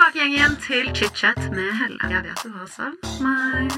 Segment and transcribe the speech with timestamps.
[0.00, 1.98] tilbake igjen, igjen til chit-chat med Helle.
[2.08, 3.68] Jeg vet du har savn meg.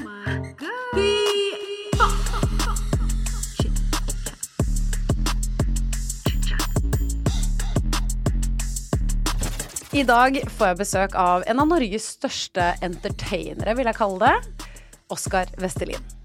[9.93, 14.67] I dag får jeg besøk av en av Norges største entertainere, vil jeg kalle det.
[15.13, 16.22] Oskar Vestelin.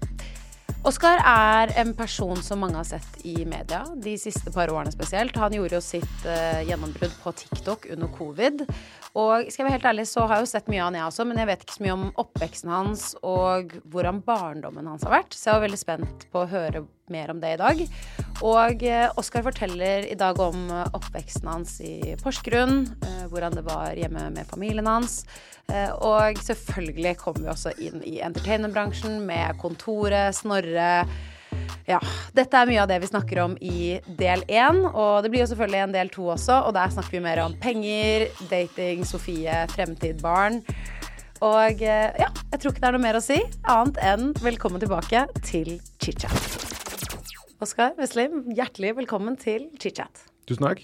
[0.89, 5.35] Oskar er en person som mange har sett i media de siste par årene spesielt.
[5.37, 8.63] Han gjorde jo sitt uh, gjennombrudd på TikTok under covid.
[9.13, 11.11] Og skal jeg være helt ærlig, så har jeg jo sett mye av han, jeg
[11.11, 15.13] også, men jeg vet ikke så mye om oppveksten hans og hvordan barndommen hans har
[15.19, 15.37] vært.
[15.37, 16.81] Så jeg var veldig spent på å høre
[17.13, 17.85] mer om det i dag.
[18.45, 23.65] Og eh, Oskar forteller i dag om eh, oppveksten hans i Porsgrunn, eh, hvordan det
[23.67, 25.23] var hjemme med familien hans.
[26.01, 31.03] Og selvfølgelig kommer vi også inn i entertainmentbransjen med Kontoret, Snorre.
[31.85, 31.99] Ja,
[32.33, 35.51] dette er mye av det vi snakker om i del én, og det blir jo
[35.51, 40.25] selvfølgelig en del to også, og der snakker vi mer om penger, dating, Sofie, fremtid,
[40.25, 40.63] barn.
[41.45, 43.37] Og ja, jeg tror ikke det er noe mer å si,
[43.69, 46.78] annet enn velkommen tilbake til chit-chat.
[47.59, 50.21] Oskar Veslim, hjertelig velkommen til chit-chat.
[50.47, 50.79] Tusen takk.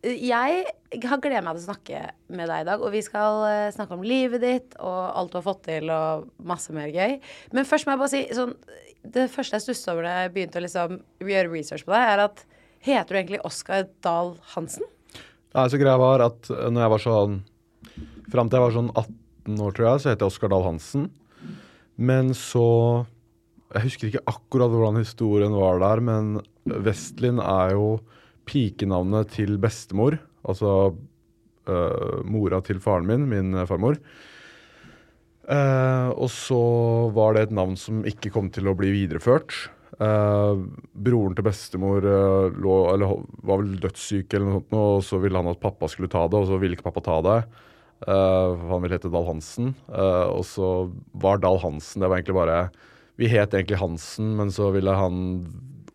[0.00, 0.62] Jeg
[1.02, 1.98] har gledet meg til å snakke
[2.32, 5.36] med deg i dag, og vi skal eh, snakke om livet ditt og alt du
[5.36, 7.18] har fått til og masse mer gøy.
[7.52, 8.54] Men først må jeg bare si sånn
[9.04, 12.22] Det første jeg stusset over da jeg begynte å liksom gjøre research på deg, er
[12.24, 12.40] at
[12.88, 14.88] heter du egentlig Oskar Dahl Hansen?
[15.52, 17.36] Nei, så greia var at eh, når jeg var sånn
[18.32, 21.10] Fram til jeg var sånn 18 år, tror jeg, så het jeg Oskar Dahl Hansen.
[22.00, 22.64] Men så
[23.76, 27.98] Jeg husker ikke akkurat hvordan historien var der, men Vestlin er jo
[28.48, 30.16] pikenavnet til bestemor.
[30.48, 33.98] Altså uh, mora til faren min, min farmor.
[35.46, 36.58] Uh, og så
[37.14, 39.52] var det et navn som ikke kom til å bli videreført.
[40.00, 40.64] Uh,
[40.96, 45.40] broren til bestemor uh, lå, eller, var vel dødssyk, eller noe sånt, og så ville
[45.40, 47.38] han at pappa skulle ta det, og så ville ikke pappa ta det.
[48.08, 49.72] Uh, han ville hete Dahl Hansen.
[49.86, 50.66] Og så
[51.16, 52.58] var Dahl Hansen Det var egentlig bare
[53.16, 55.20] Vi het egentlig Hansen, men så ville han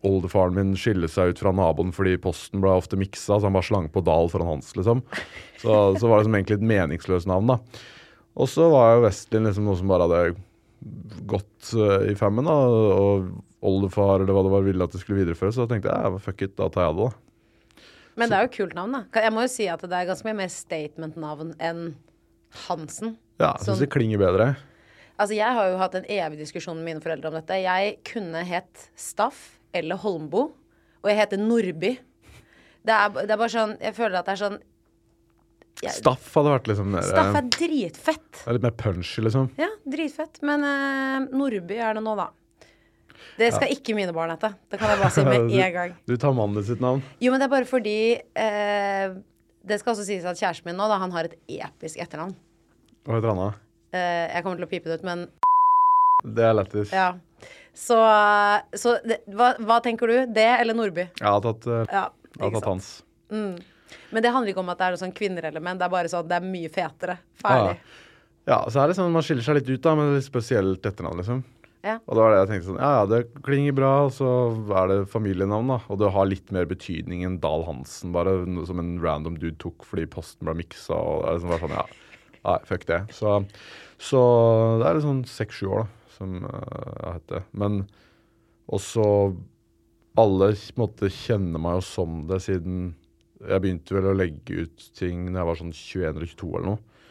[0.02, 3.68] oldefaren min skille seg ut fra naboen fordi posten ble ofte miksa, så han bare
[3.68, 5.04] slang på Dahl foran Hans, liksom.
[5.62, 7.84] Så, så var det liksom egentlig et meningsløst navn, da.
[8.34, 10.34] Og så var jo Westlin liksom noe som bare hadde
[11.30, 12.56] gått uh, i femmen, da.
[12.56, 13.28] Og
[13.62, 15.54] oldefar eller hva det var ville at det skulle videreføres.
[15.54, 17.84] Så da tenkte jeg ja, fuck it, da tar jeg det, da.
[18.18, 19.22] Men det er jo kult navn, da.
[19.22, 21.84] Jeg må jo si at det er ganske mye mer statement-navn enn
[22.66, 23.14] Hansen.
[23.38, 24.48] Ja, jeg syns Sånn- det klinger bedre.
[25.22, 27.60] Altså, jeg har jo hatt en evig diskusjon med mine foreldre om dette.
[27.62, 30.48] Jeg kunne hett Staff eller Holmbo,
[31.02, 31.92] og jeg heter Nordby.
[32.82, 34.56] Det er, det er bare sånn Jeg føler at det er sånn
[35.82, 38.26] jeg, Staff hadde vært liksom mer Staff er dritfett.
[38.40, 39.48] det er litt mer punchy, liksom.
[39.58, 40.38] Ja, dritfett.
[40.46, 42.28] Men eh, Nordby er det nå, da.
[43.38, 44.52] Det skal ikke mine barn hete.
[44.70, 45.96] Det kan jeg bare si med en gang.
[46.10, 47.02] Du tar mannen sitt navn.
[47.22, 49.14] Jo, men det er bare fordi eh,
[49.62, 52.34] Det skal også sies at kjæresten min nå, da, han har et episk etternavn.
[53.06, 53.50] Hva heter han da?
[53.92, 55.26] Eh, jeg kommer til å pipe det ut, men
[56.24, 56.92] Det er lættis.
[56.92, 57.12] ja.
[57.74, 57.96] Så,
[58.76, 60.26] så det, hva, hva tenker du?
[60.28, 61.06] Det eller Nordby?
[61.18, 62.02] Jeg har tatt, uh, Ja,
[62.36, 62.90] jeg har tatt hans.
[63.32, 63.62] hans.
[64.12, 65.80] Men det handler ikke om at det er noe sånn kvinnerelement.
[65.80, 67.16] Det er bare sånn at det er mye fetere.
[67.40, 67.78] Ferdig.
[68.44, 71.22] Ja, så er det sånn man skiller seg litt ut da, med litt spesielt etternavn,
[71.22, 71.42] liksom.
[71.82, 71.96] Ja.
[72.06, 74.28] Og da var det jeg tenkte sånn, ja, ja, det klinger bra, og så
[74.82, 75.78] er det familienavn, da.
[75.90, 78.36] Og det har litt mer betydning enn Dahl Hansen, bare
[78.68, 81.74] som en random dude tok fordi posten ble miksa, og det er liksom bare sånn,
[81.80, 83.00] ja, nei, fuck det.
[83.16, 83.40] Så,
[84.02, 84.20] så
[84.80, 87.44] det er litt sånn seks-sju år, da, som uh, jeg heter.
[87.62, 87.82] Men
[88.72, 89.04] også
[90.20, 92.92] alle måtte kjenne meg jo som det, siden
[93.42, 96.68] jeg begynte vel å legge ut ting når jeg var sånn 21 eller 22 eller
[96.72, 97.02] noe.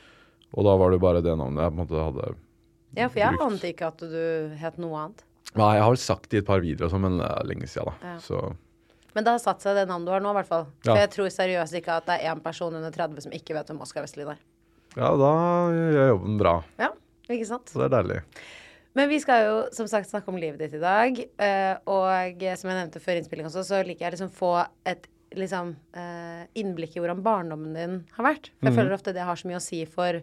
[0.52, 2.48] Og da var det bare det navnet jeg på en måte hadde brukt.
[2.92, 5.24] Ja, for jeg ante ikke at du het noe annet.
[5.56, 7.68] Nei, jeg har vel sagt det i et par videoer, sånn, men det er lenge
[7.72, 8.14] siden, da.
[8.14, 8.20] Ja.
[8.24, 10.66] Så Men det har satt seg det navnet du har nå, i hvert fall.
[10.84, 10.92] Ja.
[10.92, 13.72] For jeg tror seriøst ikke at det er én person under 30 som ikke vet
[13.72, 14.44] hvem Oskar Vestlin er.
[14.98, 15.32] Ja, da
[15.76, 16.56] gjør jobben bra.
[16.82, 16.90] Ja,
[17.32, 17.72] ikke sant?
[17.72, 18.20] Så det er deilig.
[18.98, 21.16] Men vi skal jo som sagt snakke om livet ditt i dag.
[21.40, 24.52] eh, Og som jeg nevnte før innspilling også, så liker jeg liksom få
[24.86, 28.50] et liksom eh, innblikk i hvordan barndommen din har vært.
[28.60, 30.20] For jeg føler ofte det har så mye å si for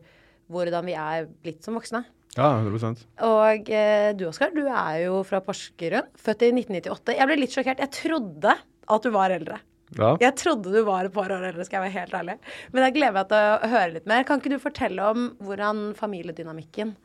[0.53, 2.05] hvordan vi er blitt som voksne.
[2.37, 6.13] Ja, 100 Og eh, du, Oskar, du er jo fra Porsgrunn.
[6.21, 7.17] Født i 1998.
[7.17, 7.81] Jeg ble litt sjokkert.
[7.83, 8.53] Jeg trodde
[8.89, 9.59] at du var eldre.
[9.97, 10.11] Ja.
[10.21, 12.39] Jeg trodde du var et par år eldre, skal jeg være helt ærlig.
[12.75, 14.27] Men jeg gleder meg til å høre litt mer.
[14.29, 16.97] Kan ikke du fortelle om hvordan familiedynamikken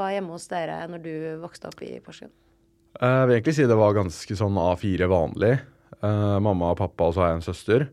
[0.00, 1.12] var hjemme hos dere når du
[1.42, 2.32] vokste opp i Porsgrunn?
[2.98, 5.54] Eh, Jeg vil egentlig si det var ganske sånn A4 vanlig.
[6.02, 7.84] Eh, mamma og pappa, og så har jeg en søster.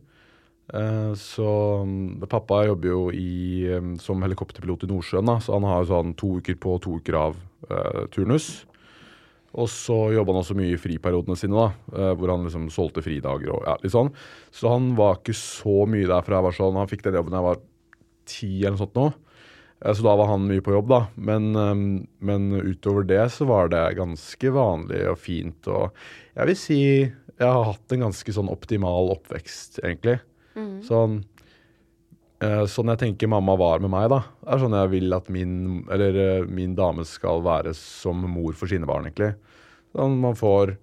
[0.73, 1.49] Eh, så
[1.85, 5.91] mm, pappa jobber jo i, eh, som helikopterpilot i Nordsjøen, da, så han har jo
[5.91, 7.37] sånn to uker på, to uker av
[8.09, 8.63] turnus.
[9.57, 13.01] Og så jobba han også mye i friperiodene sine, da, eh, hvor han liksom solgte
[13.01, 14.11] fridager og ja, litt sånn.
[14.53, 17.33] Så han var ikke så mye der fra jeg var sånn Han fikk den jobben
[17.33, 17.63] da jeg var
[18.29, 19.07] ti eller noe sånt nå.
[19.81, 21.01] Eh, Så da var han mye på jobb, da.
[21.17, 25.67] Men, eh, men utover det så var det ganske vanlig og fint.
[25.67, 25.91] Og
[26.35, 26.81] jeg vil si
[27.39, 30.19] jeg har hatt en ganske sånn optimal oppvekst, egentlig.
[30.83, 31.38] Sånn eh,
[32.39, 36.19] Sånn jeg tenker mamma var med meg, da, er sånn jeg vil at min, eller,
[36.23, 39.33] eh, min dame skal være som mor for sine barn, egentlig.
[39.91, 40.77] Sånn man får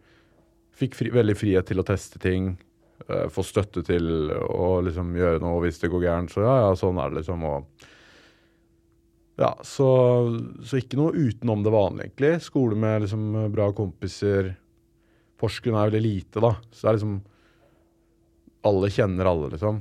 [0.76, 2.50] Fikk fri, veldig frihet til å teste ting.
[3.08, 6.32] Uh, få støtte til å liksom gjøre noe hvis det går gærent.
[6.34, 7.46] Så ja, ja, sånn er det liksom.
[7.48, 7.86] Og
[9.40, 9.88] ja, så,
[10.64, 12.32] så ikke noe utenom det vanlige, egentlig.
[12.44, 13.24] Skole med liksom
[13.54, 14.52] bra kompiser.
[15.40, 16.52] Porsgrunn er veldig lite, da.
[16.68, 17.16] Så det er liksom
[18.68, 19.80] Alle kjenner alle, liksom.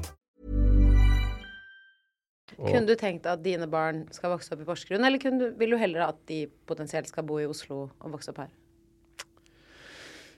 [2.61, 5.77] Kunne du tenkt at dine barn skal vokse opp i Porsgrunn, eller du, vil du
[5.81, 8.51] heller at de potensielt skal bo i Oslo og vokse opp her?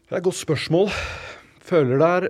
[0.04, 0.92] Det er et godt spørsmål.
[1.64, 2.30] Føler det er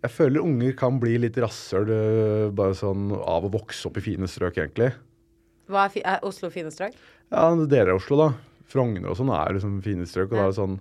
[0.00, 4.04] Jeg føler unger kan bli litt rasshøl øh, bare sånn av å vokse opp i
[4.04, 4.94] fine strøk, egentlig.
[5.68, 6.96] Hva er, fi er Oslo fine strøk?
[7.28, 8.30] Ja, deler av Oslo, da.
[8.70, 10.32] Frogner og sånn er liksom fine strøk.
[10.32, 10.78] Og da er det sånn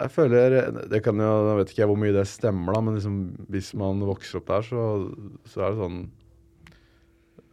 [0.00, 0.56] Jeg føler
[0.90, 3.20] det kan jo, Jeg vet ikke hvor mye det stemmer, da, men liksom,
[3.52, 4.88] hvis man vokser opp der, så,
[5.52, 6.19] så er det sånn ja,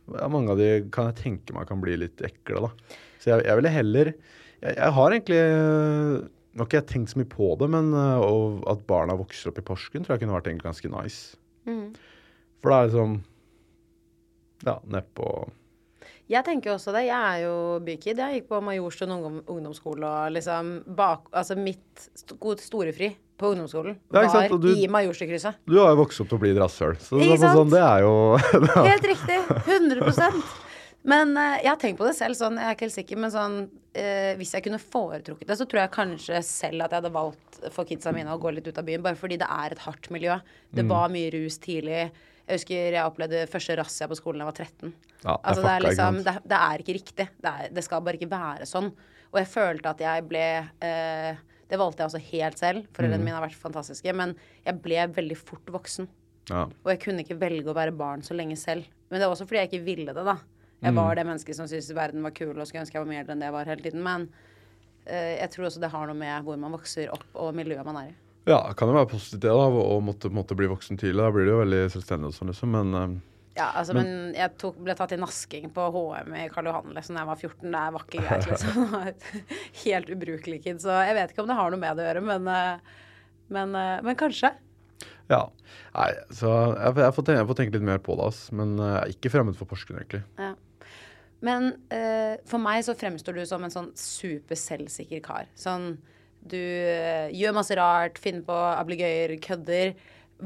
[0.08, 2.98] Mange av de kan jeg tenke meg kan bli litt ekle, da.
[3.20, 5.42] Så jeg, jeg ville heller jeg, jeg har egentlig
[6.58, 9.60] Nå har ikke jeg tenkt så mye på det, men og at barna vokser opp
[9.62, 11.36] i Porsgrunn, tror jeg kunne vært egentlig ganske nice.
[11.68, 13.18] For det er liksom
[14.66, 15.28] Ja, nedpå
[16.32, 17.06] Jeg tenker også det.
[17.08, 17.54] Jeg er jo
[17.86, 18.18] bykid.
[18.24, 23.98] Jeg gikk på Majorstuen ungdom, ungdomsskole og liksom bak Altså mitt st storefri på ungdomsskolen
[24.14, 25.60] Ja, ikke sant, var du- i Majorstukrysset.
[25.68, 28.06] Du har jo vokst opp til å bli et rasshøl, så det, sånn, det er
[28.06, 28.14] jo
[28.92, 29.38] Helt riktig.
[29.66, 30.42] 100%
[31.08, 33.32] Men uh, jeg har tenkt på det selv, sånn, jeg er ikke helt sikker, men
[33.32, 37.14] sånn uh, Hvis jeg kunne foretrukket det, så tror jeg kanskje selv at jeg hadde
[37.16, 39.80] valgt for kidsa mine å gå litt ut av byen, bare fordi det er et
[39.86, 40.36] hardt miljø.
[40.74, 40.90] Det Mm.
[40.92, 42.12] var mye rus tidlig.
[42.48, 44.92] Jeg husker jeg opplevde første razzia på skolen da jeg var 13.
[45.24, 47.26] Ja, det er altså, det, er liksom, det, det er ikke riktig.
[47.42, 48.92] Det, er, det skal bare ikke være sånn.
[49.34, 50.44] Og jeg følte at jeg ble
[50.86, 52.84] eh, Det valgte jeg også helt selv.
[52.86, 52.92] Mm.
[52.96, 54.14] Foreldrene mine har vært fantastiske.
[54.16, 56.08] Men jeg ble veldig fort voksen.
[56.50, 56.64] ja.
[56.84, 58.86] Og jeg kunne ikke velge å være barn så lenge selv.
[59.10, 60.38] Men det var også fordi jeg ikke ville det, da.
[60.82, 60.96] Jeg Mm.
[61.02, 63.40] var det mennesket som syntes verden var kul og skulle ønske jeg var mer enn
[63.40, 64.04] det jeg var hele tiden.
[64.04, 64.28] Men
[65.10, 67.98] uh, jeg tror også det har noe med hvor man vokser opp og miljøet man
[67.98, 68.16] er i.
[68.48, 71.18] Ja, det kan jo være positivt det, da, å måtte, måtte bli voksen tidlig.
[71.20, 72.70] Da blir det jo veldig selvstendig og sånn, liksom.
[72.72, 73.18] Men eh,
[73.58, 77.18] Ja, altså, men, jeg tok, ble tatt i nasking på HM i Karl Johan liksom,
[77.18, 77.74] da jeg var 14.
[77.74, 79.26] Det var ikke greit, liksom.
[79.84, 80.82] Helt ubrukelig kid.
[80.84, 83.02] Så jeg vet ikke om det har noe med det å gjøre, men, eh,
[83.58, 84.54] men, eh, men kanskje.
[85.32, 85.44] ja.
[85.98, 88.46] Nei, så jeg, jeg, får tenke, jeg får tenke litt mer på det, ass.
[88.54, 90.22] Men eh, jeg er ikke fremmed for Porsgrunn, egentlig.
[90.38, 90.54] Ja.
[91.46, 95.50] Men uh, for meg så fremstår du som en sånn super selvsikker kar.
[95.54, 95.92] Sånn
[96.42, 99.94] du uh, gjør masse rart, finner på ablegøyer, kødder.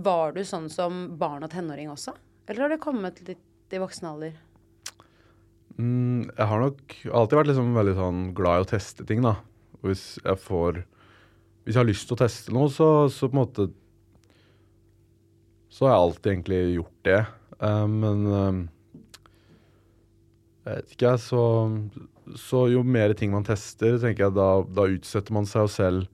[0.04, 2.16] Var du sånn som barn og tenåring også?
[2.52, 4.34] Eller har det kommet litt i voksen alder?
[5.80, 9.38] Mm, jeg har nok alltid vært liksom veldig sånn glad i å teste ting, da.
[9.80, 10.82] Og hvis jeg får
[11.64, 13.68] Hvis jeg har lyst til å teste noe, så, så på en måte
[15.72, 17.22] Så har jeg alltid egentlig gjort det.
[17.62, 18.60] Uh, men uh,
[20.66, 21.24] jeg vet ikke, jeg.
[21.24, 21.46] Så,
[22.50, 26.12] så jo mer ting man tester, tenker jeg da, da utsetter man seg selv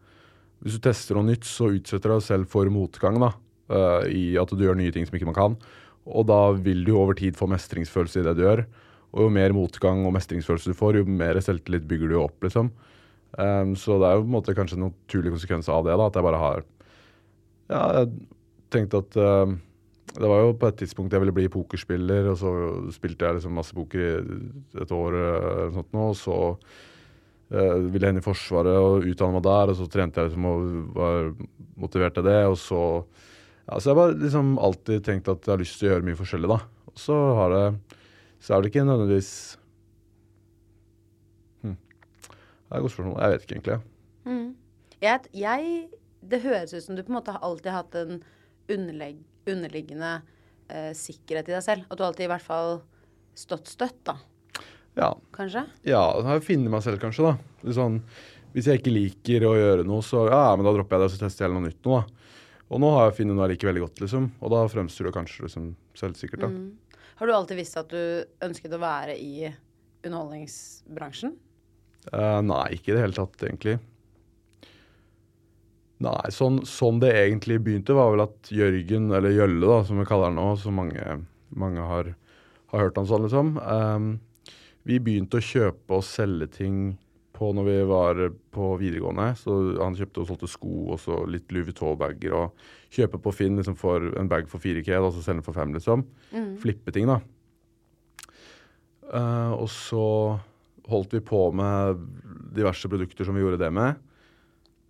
[0.62, 3.34] Hvis du tester noe nytt, så utsetter du deg selv for motgang, da.
[3.74, 5.60] Uh, I at du gjør nye ting som ikke man kan.
[6.08, 8.64] Og da vil du over tid få mestringsfølelse i det du gjør.
[9.16, 12.72] Og jo mer motgang og mestringsfølelse du får, jo mer selvtillit bygger du opp, liksom.
[13.38, 16.08] Um, så det er jo på en måte kanskje en naturlig konsekvens av det, da,
[16.08, 16.62] at jeg bare har
[17.68, 18.12] Ja, jeg
[18.72, 19.52] tenkte at uh,
[20.16, 22.54] Det var jo på et tidspunkt jeg ville bli pokerspiller, og så
[22.96, 27.76] spilte jeg liksom masse poker i et år eh, eller sånt nå, og så uh,
[27.92, 30.66] ville jeg inn i Forsvaret og utdanne meg der, og så trente jeg liksom og
[30.96, 31.30] var
[31.84, 32.82] motivert til det, og så
[33.68, 36.20] ja, Så jeg har liksom alltid tenkt at jeg har lyst til å gjøre mye
[36.20, 36.60] forskjellig, da.
[36.94, 37.98] Og så har jeg
[38.44, 39.32] så er det ikke nødvendigvis
[41.66, 41.78] hm.
[41.78, 43.22] Det er et godt spørsmål.
[43.22, 43.78] Jeg vet ikke egentlig.
[44.98, 45.74] Jeg, jeg,
[46.26, 48.16] det høres ut som du på en måte har alltid hatt en
[48.74, 50.14] underlegg, underliggende
[50.74, 51.86] eh, sikkerhet i deg selv.
[51.88, 52.80] At du alltid i hvert fall
[53.38, 54.18] stått støtt, da.
[54.98, 55.62] Ja, Kanskje?
[55.86, 57.30] ja jeg funnet meg selv, kanskje.
[57.30, 57.74] da.
[57.78, 58.00] Sånn,
[58.56, 61.14] hvis jeg ikke liker å gjøre noe, så ja, men da dropper jeg det og
[61.14, 62.00] så tester jeg noe nytt nå.
[62.02, 62.34] da.
[62.68, 64.30] Og nå har jeg funnet noe jeg liker veldig godt, liksom.
[64.44, 66.44] Og da fremstår det kanskje liksom selvsikkert.
[66.44, 67.02] da.
[67.18, 68.02] Har du alltid visst at du
[68.46, 69.48] ønsket å være i
[70.06, 71.38] underholdningsbransjen?
[72.12, 73.78] Uh, nei, ikke i det hele tatt, egentlig.
[76.04, 80.06] Nei, sånn, sånn det egentlig begynte, var vel at Jørgen, eller Jølle, da, som vi
[80.08, 81.18] kaller han nå, så mange,
[81.58, 82.12] mange har,
[82.74, 83.56] har hørt han sånn, liksom.
[83.64, 84.12] um,
[84.88, 86.78] vi begynte å kjøpe og selge ting
[87.38, 88.20] på når vi var
[88.54, 89.30] på videregående.
[89.40, 92.34] Så han kjøpte og solgte sko og så litt Louis Vuitton-bager.
[92.34, 95.58] Og kjøpe på Finn liksom for en bag for 4K, og så selge den for
[95.58, 96.06] 5, liksom.
[96.64, 97.22] Flippe ting, da.
[99.08, 100.04] Uh, og så
[100.92, 102.02] holdt vi på med
[102.56, 104.02] diverse produkter som vi gjorde det med.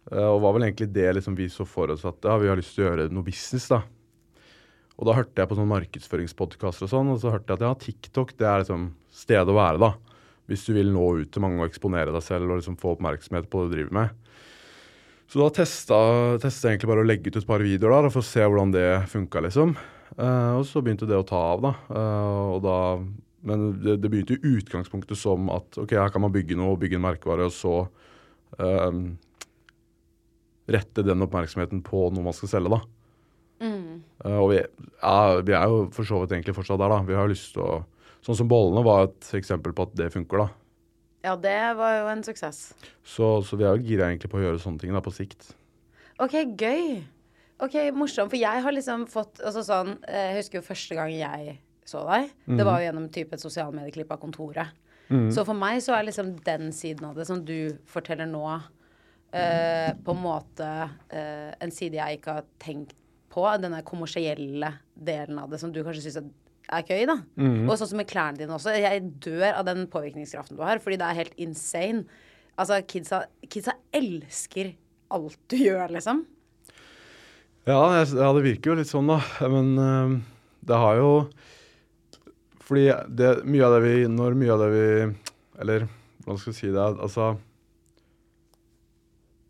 [0.10, 2.58] Uh, og var vel egentlig det liksom vi så for oss at ja, vi har
[2.58, 3.84] lyst til å gjøre noe business, da.
[4.98, 7.74] Og da hørte jeg på sånne markedsføringspodkaster og sånn, og så hørte jeg at ja,
[7.84, 10.17] TikTok det er liksom stedet å være, da.
[10.48, 13.50] Hvis du vil nå ut til mange og eksponere deg selv og liksom få oppmerksomhet
[13.52, 14.34] på det du driver med.
[15.28, 15.98] Så da testa,
[16.40, 18.88] jeg egentlig bare å legge ut et par videoer der, for å se hvordan det
[19.12, 19.76] funka, liksom.
[20.16, 21.74] Uh, og så begynte det å ta av, da.
[21.92, 22.78] Uh, og da
[23.48, 26.98] men det, det begynte i utgangspunktet som at ok, her kan man bygge noe, bygge
[26.98, 27.76] en merkevare, og så
[28.60, 29.04] um,
[30.68, 32.82] rette den oppmerksomheten på noe man skal selge, da.
[34.26, 34.60] Eh, og vi,
[35.02, 37.00] ja, vi er jo for så vidt egentlig fortsatt der, da.
[37.08, 37.78] Vi har lyst til å
[38.28, 40.48] Sånn som bollene var et eksempel på at det funker, da.
[41.24, 42.74] Ja, det var jo en suksess.
[43.08, 45.54] Så, så vi er jo gira egentlig på å gjøre sånne ting da, på sikt.
[46.20, 47.00] OK, gøy.
[47.64, 48.34] OK, morsomt.
[48.34, 51.56] For jeg har liksom fått altså sånn eh, Jeg husker jo første gang jeg
[51.88, 52.34] så deg.
[52.60, 54.76] Det var jo gjennom type et sosialmedieklipp av Kontoret.
[55.32, 58.44] Så for meg så er liksom den siden av det som du forteller nå,
[59.32, 60.68] eh, på en måte
[61.08, 62.92] eh, en side jeg ikke har tenkt
[63.32, 63.46] på.
[63.64, 66.20] Den der kommersielle delen av det som du kanskje syns
[66.68, 67.18] er gøy, da.
[67.68, 68.74] Og sånn som med klærne dine også.
[68.76, 72.04] Jeg dør av den påvirkningskraften du har, fordi det er helt insane.
[72.58, 74.74] Altså, kidsa, kidsa elsker
[75.14, 76.26] alt du gjør, liksom.
[77.68, 79.20] Ja, jeg, ja, det virker jo litt sånn, da.
[79.52, 80.18] Men øh,
[80.68, 81.12] det har jo
[82.68, 84.88] Fordi det, mye av det vi Når mye av det vi
[85.64, 85.86] Eller
[86.24, 86.84] hvordan skal jeg si det?
[86.84, 87.28] Altså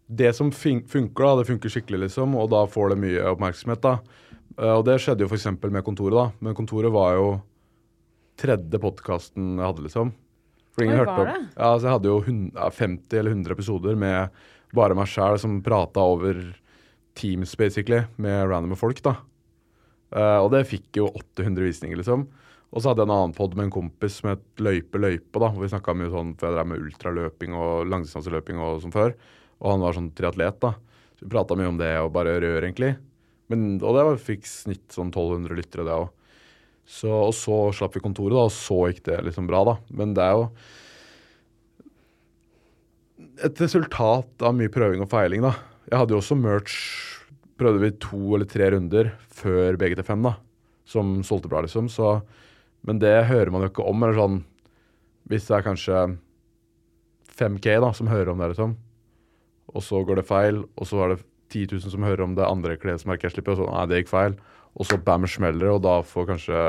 [0.08, 3.98] Det som funker, da, det funker skikkelig, liksom, og da får det mye oppmerksomhet, da.
[4.58, 5.48] Eh, og det skjedde jo f.eks.
[5.70, 6.28] med Kontoret, da.
[6.42, 7.28] Men Kontoret var jo
[8.38, 10.14] tredje podkasten jeg hadde, liksom.
[10.74, 11.48] For ingen hørte om?
[11.58, 14.30] Ja, så jeg hadde jo hun- 50 eller 100 episoder med
[14.74, 16.56] bare meg sjæl som prata over
[17.16, 19.16] Teams, basically, med randome folk, da.
[20.14, 22.28] Eh, og det fikk jo 800 visninger, liksom.
[22.74, 25.50] Og så hadde jeg en annen pod med en kompis som het Løype løype, da.
[25.50, 29.16] Hvor vi mye sånn, for jeg drev med ultraløping og langdistanseløping og som før.
[29.62, 30.76] Og han var sånn triatlet, da.
[31.18, 32.98] Så vi prata mye om det og bare rør, egentlig.
[33.52, 36.10] Men, og det fikk snitt sånn 1200 lyttere, det òg.
[36.88, 39.76] Så, og så slapp vi kontoret, da, og så gikk det liksom bra, da.
[40.00, 40.46] Men det er jo
[43.48, 45.54] et resultat av mye prøving og feiling, da.
[45.88, 46.78] Jeg hadde jo også merch
[47.58, 50.36] Prøvde vi to eller tre runder før BGT5, da.
[50.86, 51.88] Som solgte bra, liksom.
[51.90, 52.20] Så,
[52.86, 54.04] men det hører man jo ikke om.
[54.06, 54.36] Eller sånn
[55.26, 56.04] Hvis det er kanskje
[57.34, 58.76] 5K da, som hører om det, liksom.
[59.74, 62.48] Og så går det feil, og så er det 10 000 som hører om det
[62.48, 64.38] andre klesmerket jeg slipper, og så nei, det gikk feil.
[64.78, 66.64] Og så bam, smeller det, og da får kanskje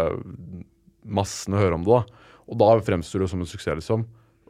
[1.08, 2.28] massene høre om det, da.
[2.48, 4.06] Og da fremstår det som en suksess, liksom.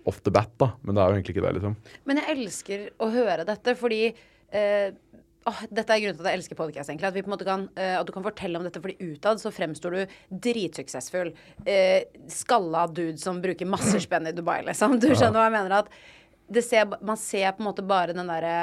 [0.08, 0.72] Off the bat, da.
[0.82, 1.78] Men det er jo egentlig ikke det, liksom.
[2.08, 4.92] Men jeg elsker å høre dette, fordi eh,
[5.48, 7.10] åh, Dette er grunnen til at jeg elsker podcast, egentlig.
[7.10, 9.42] At, vi på en måte kan, eh, at du kan fortelle om dette, fordi utad
[9.42, 10.14] så fremstår du
[10.48, 11.32] dritsuksessfull.
[11.66, 15.00] Eh, skalla dude som bruker masse spenn i Dubai, liksom.
[15.02, 15.76] Du skjønner hva jeg mener?
[15.82, 18.56] At det ser, man ser på en måte bare den derre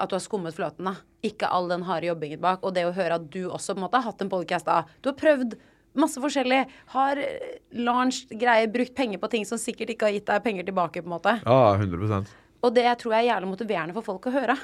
[0.00, 0.96] at du har skummet fløten, da.
[1.26, 2.64] Ikke all den harde jobbingen bak.
[2.64, 4.82] Og det å høre at du også på en måte har hatt en podcast da.
[5.04, 5.58] Du har prøvd
[5.98, 6.64] masse forskjellig.
[6.94, 10.68] Har eh, launched greier, brukt penger på ting som sikkert ikke har gitt deg penger
[10.68, 11.36] tilbake, på en måte.
[11.44, 14.56] Ja, 100% Og det tror jeg er jævlig motiverende for folk å høre.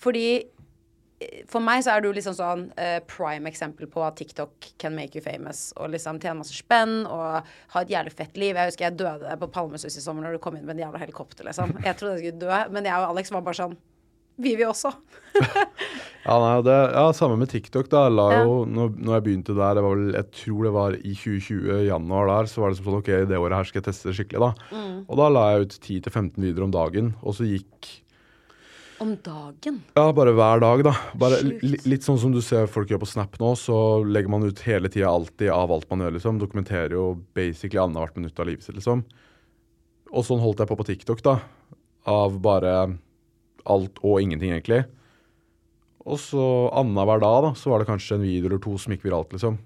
[0.00, 4.72] Fordi eh, for meg så er du liksom sånn uh, prime eksempel på at TikTok
[4.80, 5.70] can make you famous.
[5.80, 8.56] Og liksom tjene masse spenn og ha et jævlig fett liv.
[8.56, 11.04] Jeg husker jeg døde på Palmesus i sommer når du kom inn med en jævla
[11.04, 11.78] helikopter, liksom.
[11.84, 13.78] Jeg trodde jeg skulle dø, men jeg og Alex var bare sånn
[14.40, 14.92] Vi vil også.
[16.20, 17.86] Ja, nei, det, ja, samme med TikTok.
[17.88, 18.40] da, la Ja.
[18.44, 21.78] jo, når, når jeg begynte der, det var vel, jeg tror det var i 2020,
[21.88, 24.16] januar der, så var det som sånn, ok, det året her skal jeg teste det
[24.18, 24.50] skikkelig da.
[24.76, 24.98] Mm.
[25.08, 27.88] Og da la jeg ut 10-15 videoer om dagen, og så gikk,
[29.00, 29.80] Om dagen.
[29.96, 30.92] ja, bare hver dag da.
[31.16, 31.40] Bare
[31.88, 34.92] litt sånn som du ser folk gjør på Snap nå, så legger man ut hele
[34.92, 36.38] tida alltid av alt man gjør, liksom.
[36.44, 39.06] Dokumenterer jo basically annethvert minutt av livet sitt, liksom.
[40.12, 41.38] Og sånn holdt jeg på på TikTok, da.
[42.12, 42.98] Av bare
[43.68, 44.84] alt og ingenting, egentlig.
[46.08, 46.44] Og så
[46.76, 49.58] annenhver dag da, så var det kanskje en video eller to som gikk viralt, liksom.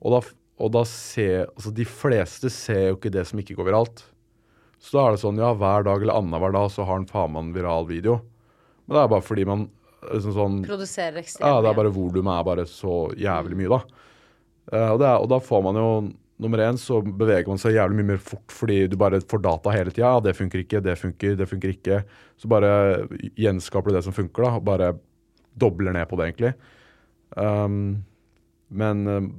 [0.00, 0.20] Og da,
[0.60, 4.04] og da ser Altså, de fleste ser jo ikke det som ikke går viralt.
[4.80, 7.32] Så da er det sånn, ja, hver dag eller annenhver dag så har han faen
[7.34, 8.20] meg en viral video.
[8.86, 9.66] Men det er bare fordi man
[10.12, 14.04] liksom sånn Produserer ekstremt ja, det er bare volumet er bare så jævlig mye, da.
[14.66, 15.88] Uh, og, det er, og da får man jo
[16.42, 19.72] Nummer én så beveger man seg jævlig mye mer fort fordi du bare får data
[19.72, 20.10] hele tida.
[20.10, 22.02] Ja, det funker ikke, det funker, det funker ikke.
[22.36, 22.72] Så bare
[23.40, 24.90] gjenskaper du det som funker, da, og bare
[25.56, 26.52] dobler ned på det, egentlig.
[27.36, 28.04] Um,
[28.68, 29.30] men um,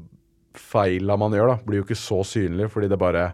[0.58, 3.30] feila man gjør, da, blir jo ikke så synlig fordi det bare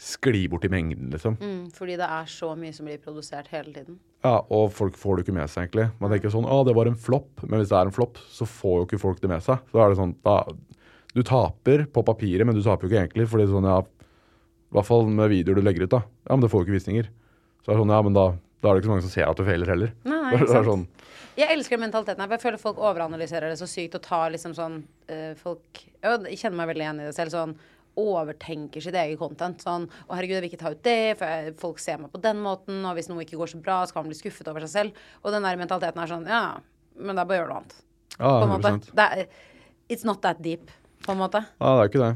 [0.00, 1.34] sklir bort i mengden, liksom.
[1.42, 3.98] Mm, fordi det er så mye som blir produsert hele tiden.
[4.24, 5.90] Ja, og folk får det ikke med seg, egentlig.
[6.00, 7.42] Man tenker sånn Å, det var en flopp.
[7.42, 9.60] Men hvis det er en flopp, så får jo ikke folk det med seg.
[9.72, 10.38] Så er det sånn da,
[11.14, 13.26] Du taper på papiret, men du taper jo ikke egentlig.
[13.30, 16.04] Fordi sånn, ja I hvert fall med videoer du legger ut, da.
[16.28, 17.10] Ja, men det får jo ikke visninger.
[17.64, 18.26] Så er det sånn, ja, men da,
[18.62, 19.90] da er det ikke så mange som ser at du feiler heller.
[20.06, 20.86] Nei, nei, det er sånn,
[21.40, 24.54] Jeg elsker mentaliteten her, for jeg føler folk overanalyserer det så sykt og tar liksom
[24.56, 27.34] sånn øh, Folk Jeg kjenner meg veldig igjen i det selv.
[27.34, 27.54] Sånn
[28.00, 29.60] overtenker sitt eget content.
[29.60, 32.20] Sånn 'Å, herregud, jeg vil ikke ta ut det, for jeg, folk ser meg på
[32.22, 34.62] den måten', og hvis noe ikke går så bra, så kan man bli skuffet over
[34.64, 35.00] seg selv.
[35.24, 36.60] Og den der mentaliteten er sånn Ja,
[36.96, 37.74] men det er bare å gjøre noe annet.
[38.14, 38.94] ja, På en måte.
[38.94, 39.26] Det er,
[39.90, 40.70] it's not that deep,
[41.04, 41.40] på en måte.
[41.60, 42.12] Ja, det er ikke det.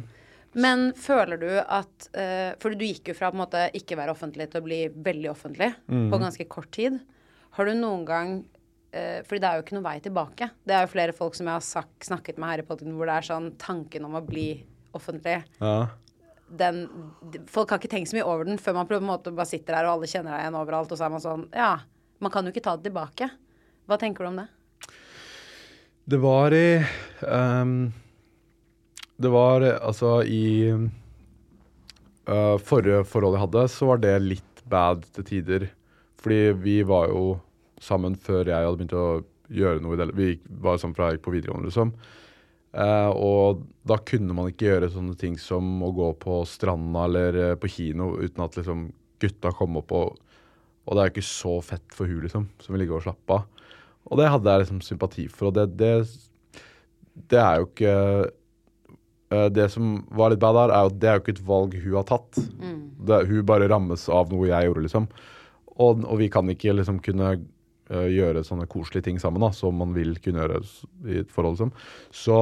[0.54, 4.12] Men føler du at uh, For du gikk jo fra på en måte ikke være
[4.14, 7.00] offentlig til å bli veldig offentlig på ganske kort tid.
[7.56, 8.30] Har du noen gang
[8.94, 10.50] uh, Fordi det er jo ikke noen vei tilbake.
[10.62, 13.10] Det er jo flere folk som jeg har sagt, snakket med her i podkasten hvor
[13.10, 14.46] det er sånn tanken om å bli
[14.94, 15.88] offentlig Ja.
[16.46, 16.84] den,
[17.50, 19.74] Folk har ikke tenkt så mye over den før man på en måte bare sitter
[19.74, 21.72] der og alle kjenner deg igjen overalt, og så er man sånn Ja,
[22.22, 23.26] man kan jo ikke ta det tilbake.
[23.90, 24.46] Hva tenker du om det?
[26.06, 26.78] Det var i
[27.26, 27.90] ehm,
[29.16, 35.28] Det var altså i uh, Forrige forhold jeg hadde, så var det litt bad til
[35.28, 35.68] tider.
[36.18, 37.38] Fordi vi var jo
[37.82, 39.22] sammen før jeg hadde begynt å
[39.54, 40.10] gjøre noe i det.
[40.16, 40.28] Vi
[40.64, 41.94] var sammen fra jeg gikk på videregående, liksom.
[42.74, 47.36] Uh, og da kunne man ikke gjøre sånne ting som å gå på stranda eller
[47.38, 48.88] eh, på kino uten at liksom
[49.22, 50.16] gutta kom opp og
[50.84, 53.38] Og det er jo ikke så fett for hun, liksom, som vil ligge og slappe
[53.38, 53.44] av.
[54.10, 55.92] Og det hadde jeg liksom sympati for, og det, det,
[57.32, 57.94] det er jo ikke
[59.28, 61.96] Det som var litt bad der, er at det er jo ikke et valg hun
[61.96, 62.38] har tatt.
[63.08, 65.08] Det, hun bare rammes av noe jeg gjorde, liksom.
[65.74, 69.74] Og, og vi kan ikke liksom kunne uh, gjøre sånne koselige ting sammen, da, som
[69.80, 70.60] man vil kunne gjøre
[71.08, 71.74] i et forhold, liksom.
[72.14, 72.38] Så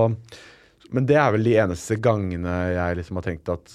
[0.93, 3.73] Men det er vel de eneste gangene jeg liksom har tenkt at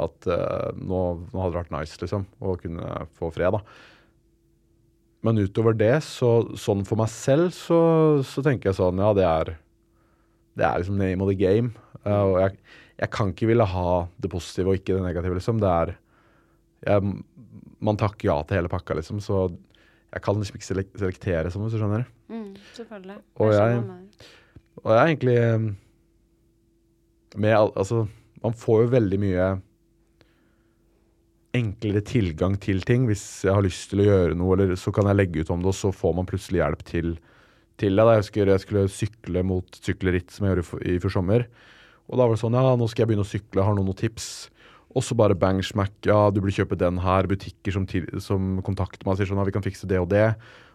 [0.00, 3.60] at uh, nå, nå hadde det vært nice, liksom, å kunne få fred, da.
[5.26, 7.80] Men utover det, så, sånn for meg selv, så,
[8.24, 9.50] så tenker jeg sånn Ja, det er
[10.58, 11.72] Det er liksom name of the game.
[12.04, 12.58] Uh, og jeg,
[13.00, 15.60] jeg kan ikke ville ha det positive og ikke det negative, liksom.
[15.62, 15.92] Det er
[16.88, 17.12] jeg,
[17.80, 19.20] Man takker ja til hele pakka, liksom.
[19.24, 19.46] Så
[20.10, 20.68] jeg kan liksom ikke
[21.00, 22.04] selektere sånn, hvis du skjønner.
[22.28, 23.18] Mm, selvfølgelig.
[23.40, 23.80] Og jeg-.
[24.80, 25.64] Og jeg er egentlig eh,
[27.40, 28.04] med al- Altså,
[28.42, 29.48] man får jo veldig mye
[31.56, 33.06] enklere tilgang til ting.
[33.10, 35.62] Hvis jeg har lyst til å gjøre noe, eller så kan jeg legge ut om
[35.64, 37.14] det, og så får man plutselig hjelp til,
[37.80, 38.06] til deg.
[38.06, 41.46] Da jeg husker jeg skulle sykle mot sykkelritt som jeg gjorde i fjor sommer.
[42.10, 44.00] Og da var det sånn, ja, nå skal jeg begynne å sykle, har noen noen
[44.00, 44.30] tips?
[44.98, 47.86] Og så bare bang smack, ja, du burde kjøpe den her, butikker som,
[48.18, 50.26] som kontakter meg og sier sånn, ja, vi kan fikse det og det.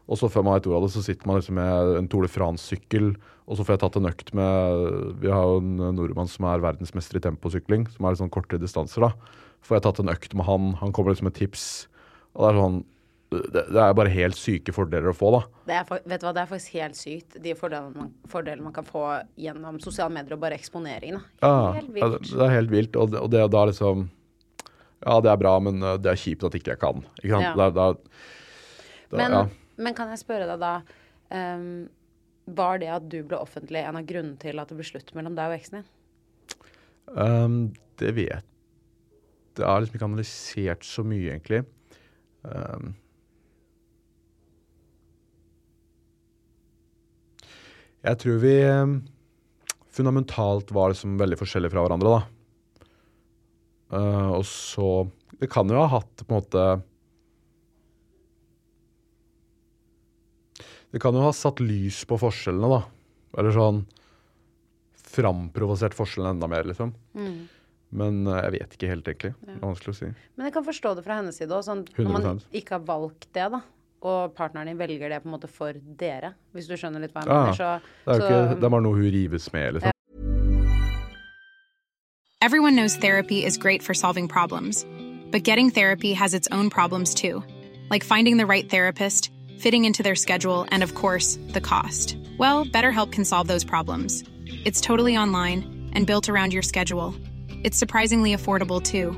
[0.06, 2.24] Og så før man vet ordet av det, så sitter man liksom med en Tour
[2.24, 3.10] de France-sykkel,
[3.46, 4.86] og så får jeg tatt en økt med
[5.22, 8.62] Vi har jo en nordmann som er verdensmester i temposykling, som er litt sånn kortere
[8.62, 9.36] distanser, da.
[9.66, 11.66] Får jeg tatt en økt med han, han kommer liksom med tips.
[12.38, 12.80] Og det er sånn
[13.54, 15.42] det, det er bare helt syke fordeler å få, da.
[15.70, 18.76] Det er, vet du hva, det er faktisk helt sykt, de fordelene man, fordelene man
[18.76, 19.04] kan få
[19.42, 21.18] gjennom sosiale medier og bare eksponering.
[21.18, 21.24] Da.
[21.46, 22.32] Ja, Helt ja, det, vilt.
[22.32, 23.00] det er helt vilt.
[23.02, 24.08] Og det, og det da liksom
[25.06, 27.04] Ja, det er bra, men uh, det er kjipt at ikke jeg kan.
[27.22, 27.48] Ikke sant?
[27.48, 27.70] Ja.
[27.70, 29.44] Da, da, Men, ja.
[29.78, 30.74] men kan jeg spørre deg da
[31.30, 31.86] um,
[32.58, 35.38] Var det at du ble offentlig en av grunnene til at det ble slutt mellom
[35.38, 35.92] deg og eksen din?
[37.14, 37.58] Um,
[38.02, 38.48] det vet
[39.56, 41.62] Det har liksom ikke analysert så mye, egentlig.
[42.44, 42.96] Um,
[48.06, 48.96] jeg tror vi um,
[49.96, 52.22] fundamentalt var liksom veldig forskjellige fra hverandre, da.
[53.96, 55.06] Uh, og så
[55.40, 56.62] Det kan jo ha hatt på en måte
[60.90, 62.82] Det kan jo ha satt lys på forskjellene, da.
[63.36, 63.84] Eller sånn
[65.16, 66.94] framprovosert forskjellene enda mer, liksom.
[67.96, 69.34] Men eh, jeg vet ikke helt, egentlig.
[69.44, 70.10] Det er vanskelig å si.
[70.36, 71.66] Men jeg kan forstå det fra hennes side òg.
[71.68, 73.62] Sånn, når man ikke har valgt det, da,
[74.06, 77.26] og partneren din velger det på en måte for dere, hvis du skjønner litt hva
[77.26, 77.70] jeg Ja, mener, så,
[78.06, 79.92] Det er jo så ikke, det er bare noe hun rives med, liksom.
[82.42, 84.86] Everyone knows therapy is great for solving problems,
[85.32, 87.44] but getting therapy has its own problems too,
[87.90, 92.16] like finding the right therapist, fitting into their schedule, and of course, the cost.
[92.38, 94.24] Well, BetterHelp can solve those problems.
[94.66, 97.16] It's totally online and built around your schedule.
[97.64, 99.16] It's surprisingly affordable too.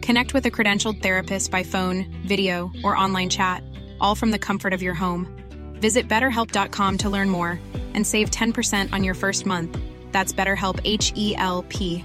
[0.00, 3.64] Connect with a credentialed therapist by phone, video, or online chat,
[4.00, 5.26] all from the comfort of your home.
[5.74, 7.58] Visit betterhelp.com to learn more
[7.94, 9.76] and save 10% on your first month.
[10.12, 12.04] That's BetterHelp H E L P.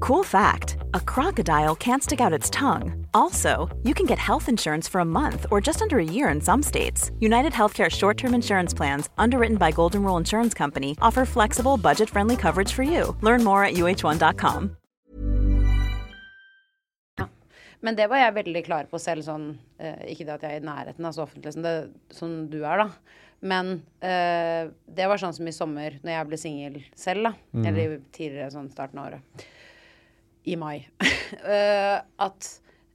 [0.00, 3.06] Cool fact a crocodile can't stick out its tongue.
[3.12, 6.40] Also, you can get health insurance for a month or just under a year in
[6.40, 7.10] some states.
[7.20, 12.08] United Healthcare short term insurance plans, underwritten by Golden Rule Insurance Company, offer flexible, budget
[12.08, 13.14] friendly coverage for you.
[13.20, 14.76] Learn more at uh1.com.
[17.82, 20.60] Men det var jeg veldig klar på selv, sånn eh, Ikke det at jeg er
[20.60, 21.76] i nærheten av så offentlig som, det,
[22.12, 23.14] som du er, da.
[23.40, 23.70] Men
[24.04, 27.32] eh, det var sånn som i sommer, når jeg ble singel selv, da.
[27.68, 29.48] Eller tidligere sånn starten av året.
[30.44, 30.76] I mai.
[31.30, 32.46] Eh, at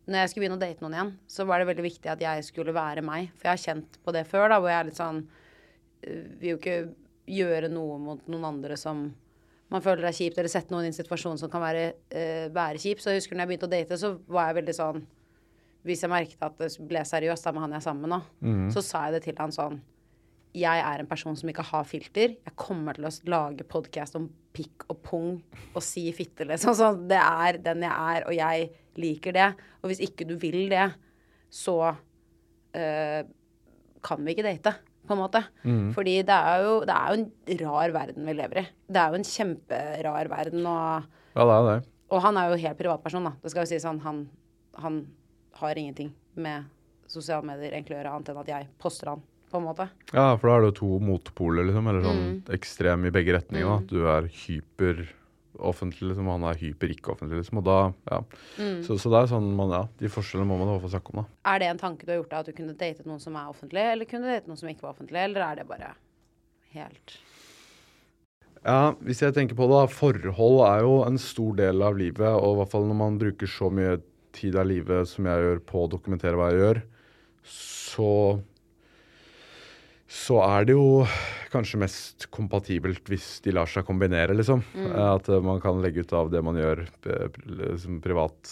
[0.05, 2.43] når jeg skulle begynne å date noen igjen, så var det veldig viktig at jeg
[2.43, 3.29] skulle være meg.
[3.39, 5.21] For jeg har kjent på det før, da, hvor jeg er litt sånn
[6.03, 6.75] eh, Vil jo ikke
[7.31, 9.08] gjøre noe mot noen andre som
[9.71, 12.84] man føler er kjipt, eller sette noen i en situasjon som kan være, uh, være
[12.84, 12.99] kjip.
[13.01, 15.01] Så jeg husker når jeg begynte å date, så var jeg veldig sånn
[15.88, 18.69] Hvis jeg merket at det ble seriøst, da med han jeg er sammen med nå,
[18.75, 19.79] så sa jeg det til han sånn
[20.55, 22.35] Jeg er en person som ikke har filter.
[22.39, 25.29] Jeg kommer til å lage podkast om pikk og pung
[25.75, 26.75] og si fitte, liksom.
[26.79, 28.69] Sånn, det er den jeg er, og jeg
[29.01, 29.49] liker det.
[29.83, 30.85] Og hvis ikke du vil det,
[31.51, 31.75] så
[32.75, 33.25] eh,
[34.05, 35.43] kan vi ikke date, på en måte.
[35.93, 38.65] Fordi det er, jo, det er jo en rar verden vi lever i.
[38.87, 41.77] Det er jo en kjemperar verden, og, Ja, det er det.
[42.15, 43.35] og han er jo helt privatperson, da.
[43.43, 44.23] Det skal jo sies sånn, han,
[44.79, 45.03] han
[45.59, 46.71] har ingenting med
[47.11, 49.21] sosiale medier egentlig å gjøre, annet enn at jeg poster han,
[49.55, 49.89] på en måte.
[50.13, 51.87] Ja, for da er det jo to motpoler, liksom.
[51.91, 52.41] Eller sånn Mm.
[52.59, 53.65] ekstrem i begge retninger.
[53.65, 53.79] da.
[53.87, 55.07] Du er hyper
[55.57, 57.57] offentlig, liksom, og han er hyper-ikke-offentlig, liksom.
[57.61, 57.77] Og da,
[58.11, 58.17] ja.
[58.59, 58.81] Mm.
[58.83, 61.13] Så, så det er sånn man, ja, de forskjellene må man i hvert fall snakke
[61.15, 61.25] om, da.
[61.53, 63.47] Er det en tanke du har gjort deg, at du kunne datet noen som er
[63.47, 65.93] offentlig, eller kunne datet noen som ikke var offentlig, eller er det bare
[66.75, 67.15] helt
[68.65, 72.25] Ja, hvis jeg tenker på det, da, forhold er jo en stor del av livet,
[72.33, 74.01] og i hvert fall når man bruker så mye
[74.33, 76.81] tid av livet som jeg gjør på å dokumentere hva jeg gjør,
[77.45, 78.09] så
[80.07, 81.05] så er det jo
[81.49, 84.61] kanskje mest kompatibelt hvis de lar seg kombinere, liksom.
[84.77, 84.91] Mm.
[85.01, 88.51] At eh, man kan legge ut av det man gjør eh, liksom privat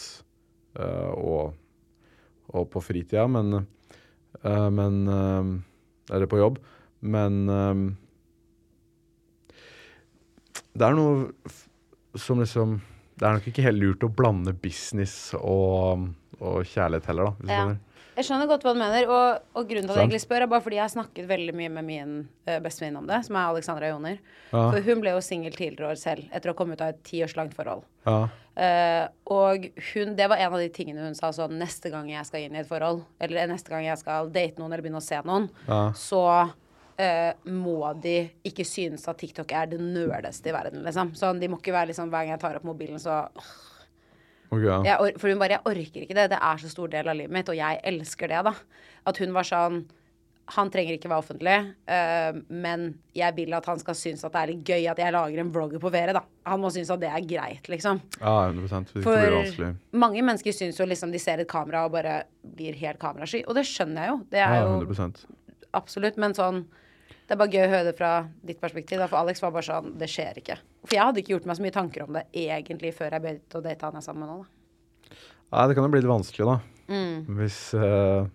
[0.80, 1.54] eh, og,
[2.54, 3.66] og på fritida, men,
[4.42, 5.52] eh, men eh,
[6.16, 6.58] Eller på jobb.
[7.06, 7.84] Men eh,
[10.74, 12.80] det er noe som liksom
[13.20, 16.10] Det er nok ikke helt lurt å blande business og,
[16.42, 17.34] og kjærlighet heller, da.
[17.38, 17.60] Hvis du Ja.
[17.62, 17.82] skjønner.
[18.14, 20.52] Jeg skjønner godt hva du mener, og, og grunnen til at jeg egentlig spør, er
[20.52, 22.14] bare fordi jeg har snakket veldig mye med min
[22.46, 24.20] uh, bestevenninne om det, som er Alexandra Joner.
[24.52, 24.68] Ja.
[24.70, 27.04] For hun ble jo singel tidligere år selv, etter å ha kommet ut av et
[27.08, 27.86] ti års langt forhold.
[28.06, 28.18] Ja.
[28.54, 32.22] Uh, og hun, det var en av de tingene hun sa sånn Neste gang jeg
[32.30, 35.06] skal inn i et forhold, eller neste gang jeg skal date noen eller begynne å
[35.06, 35.88] se noen, Ja.
[35.98, 36.26] så
[36.94, 41.16] Uh, må de ikke synes at TikTok er det nerdeste i verden, liksom.
[41.18, 43.16] Sånn, de må ikke være liksom hver gang jeg tar opp mobilen, så
[44.54, 44.78] Ok, ja.
[44.92, 46.30] jeg, For hun bare Jeg orker ikke det.
[46.36, 48.54] Det er så stor del av livet mitt, og jeg elsker det, da.
[49.10, 49.84] At hun var sånn
[50.58, 51.54] Han trenger ikke være offentlig,
[51.88, 52.82] eh, men
[53.16, 55.52] jeg vil at han skal synes at det er litt gøy at jeg lager en
[55.56, 56.20] vlogger på ferie, da.
[56.52, 58.02] Han må synes at det er greit, liksom.
[58.20, 61.86] ja 100 Hvis ikke det For mange mennesker syns jo liksom de ser et kamera
[61.88, 63.46] og bare blir helt kamerasky.
[63.48, 64.18] Og det skjønner jeg jo.
[64.36, 65.26] Det er Ja, jo 100
[65.80, 66.18] absolutt.
[66.20, 66.66] Men sånn
[67.24, 68.12] Det er bare gøy å høre det fra
[68.44, 69.00] ditt perspektiv.
[69.00, 69.08] Da.
[69.08, 70.58] For Alex var bare sånn Det skjer ikke.
[70.84, 73.60] For jeg hadde ikke gjort meg så mye tanker om det egentlig før jeg begynte
[73.60, 75.18] å date han jeg er sammen med nå, da.
[75.54, 76.56] Nei, det kan jo bli litt vanskelig, da.
[76.94, 77.36] Mm.
[77.40, 78.26] Hvis uh,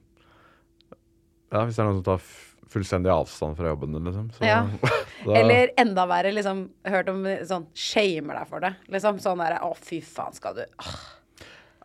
[1.52, 2.22] Ja, hvis det er noen som tar
[2.68, 4.30] fullstendig avstand fra jobben din, liksom.
[4.36, 4.62] Så, Ja.
[5.26, 8.74] da, Eller enda verre, liksom, hørt om sånn shamer deg for det.
[8.92, 10.96] Liksom sånn derre Å, fy faen, skal du Åh,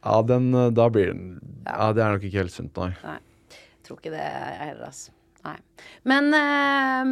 [0.04, 1.28] Ja, den eh, Da blir den
[1.66, 2.92] Ja, det er nok ikke helt sunt, nei.
[3.04, 3.20] Nei.
[3.54, 5.12] Jeg tror ikke det jeg heller, altså.
[5.44, 5.58] Nei.
[6.08, 7.10] Men eh,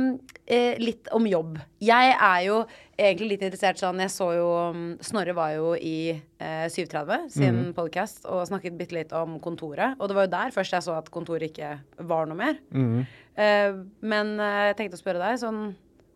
[0.56, 1.58] eh, litt om jobb.
[1.84, 2.62] Jeg er jo
[2.96, 7.58] egentlig litt interessert sånn Jeg så jo mm, Snorre var jo i eh, 730 sin
[7.58, 7.74] mm.
[7.76, 9.98] podcast og snakket bitte litt om kontoret.
[10.00, 11.74] Og det var jo der først jeg så at kontoret ikke
[12.08, 12.62] var noe mer.
[12.72, 13.04] Mm.
[13.36, 13.82] Eh,
[14.14, 15.64] men eh, jeg tenkte å spørre deg sånn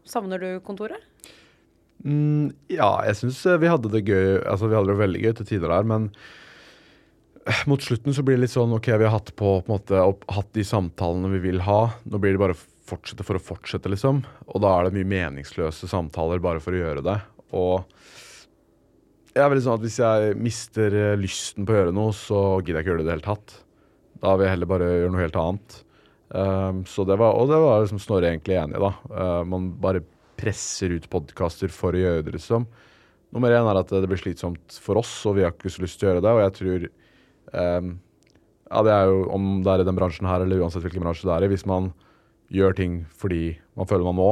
[0.05, 1.01] Savner du kontoret?
[2.05, 4.35] Mm, ja, jeg syns vi hadde det gøy.
[4.45, 6.44] Altså, vi hadde det veldig gøy til tider der, men eh,
[7.69, 10.01] mot slutten så blir det litt sånn OK, vi har hatt på, på måte,
[10.33, 11.81] hatt de samtalene vi vil ha.
[12.09, 14.23] Nå blir det bare å fortsette for å fortsette, liksom.
[14.49, 17.19] Og da er det mye meningsløse samtaler bare for å gjøre det.
[17.57, 17.83] Og
[19.35, 22.41] jeg er veldig sånn at hvis jeg mister eh, lysten på å gjøre noe, så
[22.61, 23.55] gidder jeg ikke gjøre det i det hele tatt.
[24.23, 25.79] Da vil jeg heller bare gjøre noe helt annet.
[26.35, 28.91] Um, så det var, og det var liksom Snorre egentlig enig i, da.
[29.11, 30.01] Uh, man bare
[30.39, 32.65] presser ut podkaster for å gjøre det, liksom.
[33.35, 35.99] Nummer én er at det blir slitsomt for oss, og vi har ikke så lyst
[35.99, 36.33] til å gjøre det.
[36.33, 36.87] Og jeg tror
[37.53, 37.93] um,
[38.71, 41.27] Ja, det er jo om det er i den bransjen her, eller uansett hvilken bransje
[41.27, 41.51] det er i.
[41.53, 41.91] Hvis man
[42.53, 44.31] gjør ting fordi man føler man må,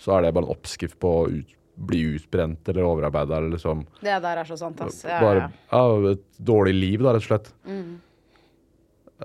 [0.00, 3.82] så er det bare en oppskrift på å ut, bli utbrent eller overarbeida eller liksom
[4.00, 5.02] Det der er så sant, ass.
[5.04, 6.12] Ja, bare ja.
[6.14, 7.50] et dårlig liv, da, rett og slett.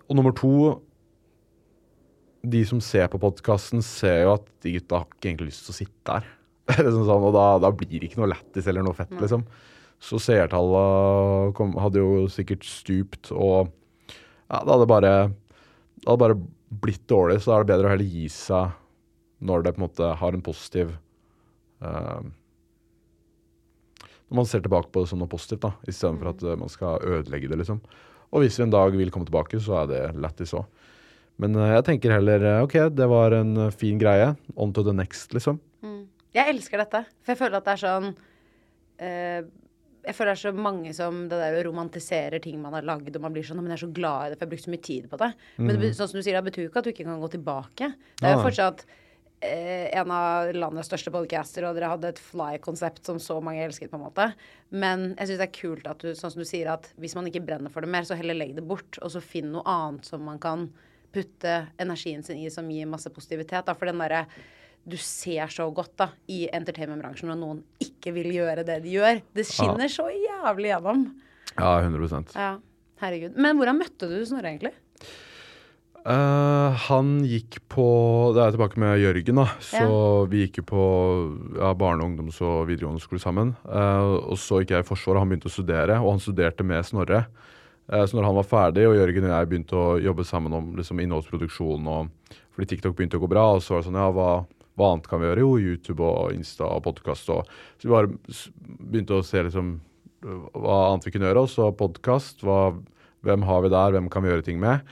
[0.07, 0.81] Og nummer to
[2.41, 5.75] De som ser på podkasten, ser jo at de gutta har ikke egentlig lyst til
[5.75, 6.29] å sitte der.
[6.95, 9.43] sånn, og da, da blir det ikke noe lættis eller noe fett, liksom.
[10.01, 13.69] Så seertallet hadde jo sikkert stupt, og
[14.49, 16.39] ja, det hadde bare Det hadde bare
[16.81, 18.77] blitt dårlig, så da er det bedre å heller gi seg
[19.41, 20.91] når det på en måte har en positiv
[21.81, 22.21] uh,
[24.29, 27.03] Når man ser tilbake på det som noe positivt, da, istedenfor at eh, man skal
[27.03, 27.81] ødelegge det, liksom.
[28.31, 30.69] Og hvis vi en dag vil komme tilbake, så er det lættis òg.
[31.43, 34.29] Men eh, jeg tenker heller OK, det var en fin greie.
[34.55, 35.59] On to the next, liksom.
[36.31, 38.07] Jeg elsker dette, for jeg føler at det er sånn
[39.03, 39.41] eh,
[40.01, 43.21] Jeg føler det er så mange som det der romantiserer ting man har lagd, og
[43.21, 44.73] man blir sånn Men jeg er så glad i det, for jeg har brukt så
[44.73, 45.29] mye tid på det.
[45.61, 47.31] Men det, sånn som du sier, det betyr jo ikke at du ikke kan gå
[47.35, 47.91] tilbake.
[48.17, 48.85] Det er jo fortsatt
[49.45, 53.91] eh, en av landets største podcaster, og dere hadde et fly-konsept som så mange elsket,
[53.91, 54.31] på en måte.
[54.73, 57.29] Men jeg syns det er kult at du, sånn som du sier, at hvis man
[57.29, 60.09] ikke brenner for det mer, så heller legg det bort, og så finn noe annet
[60.09, 60.69] som man kan
[61.11, 63.67] putte energien sin i, som gir masse positivitet.
[63.67, 63.75] Da.
[63.77, 64.25] For den derre
[64.83, 69.21] du ser så godt da, i entertainmentbransjen når noen ikke vil gjøre det de gjør.
[69.35, 71.03] Det skinner så jævlig gjennom.
[71.57, 72.55] Ja, 100% Ja,
[73.03, 73.35] herregud.
[73.37, 74.73] Men hvordan møtte du Snorre, egentlig?
[76.01, 77.83] Uh, han gikk på
[78.33, 79.43] Det er tilbake med Jørgen, da.
[79.61, 80.85] Så vi gikk jo på
[81.59, 83.53] ja, barne-, ungdoms- og videregående skole sammen.
[83.67, 86.87] Uh, og så gikk jeg i Forsvaret, han begynte å studere, og han studerte med
[86.87, 87.27] Snorre.
[87.85, 90.73] Uh, så når han var ferdig, og Jørgen og jeg begynte å jobbe sammen om
[90.79, 94.09] liksom, innholdsproduksjon, og, fordi TikTok begynte å gå bra, og så var det sånn Ja,
[94.15, 94.31] hva,
[94.79, 95.43] hva annet kan vi gjøre?
[95.43, 97.27] Jo, YouTube og Insta og podkast.
[97.27, 97.41] Så
[97.83, 99.75] vi bare begynte å se liksom
[100.21, 101.43] hva annet vi kunne gjøre.
[101.45, 102.45] Og så podkast.
[102.45, 103.97] Hvem har vi der?
[103.97, 104.85] Hvem kan vi gjøre ting med?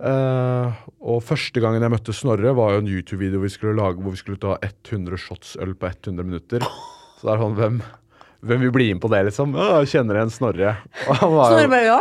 [0.00, 0.72] Uh,
[1.04, 4.20] og første gangen jeg møtte Snorre, var jo en YouTube-video vi skulle lage hvor vi
[4.22, 6.64] skulle ta 100 shots øl på 100 minutter.
[7.18, 7.80] Så det er sånn Hvem,
[8.48, 9.52] hvem vil bli med på det, liksom?
[9.60, 10.72] Ja, kjenner igjen Snorre.
[11.04, 11.98] Og han var Snorre bare ja,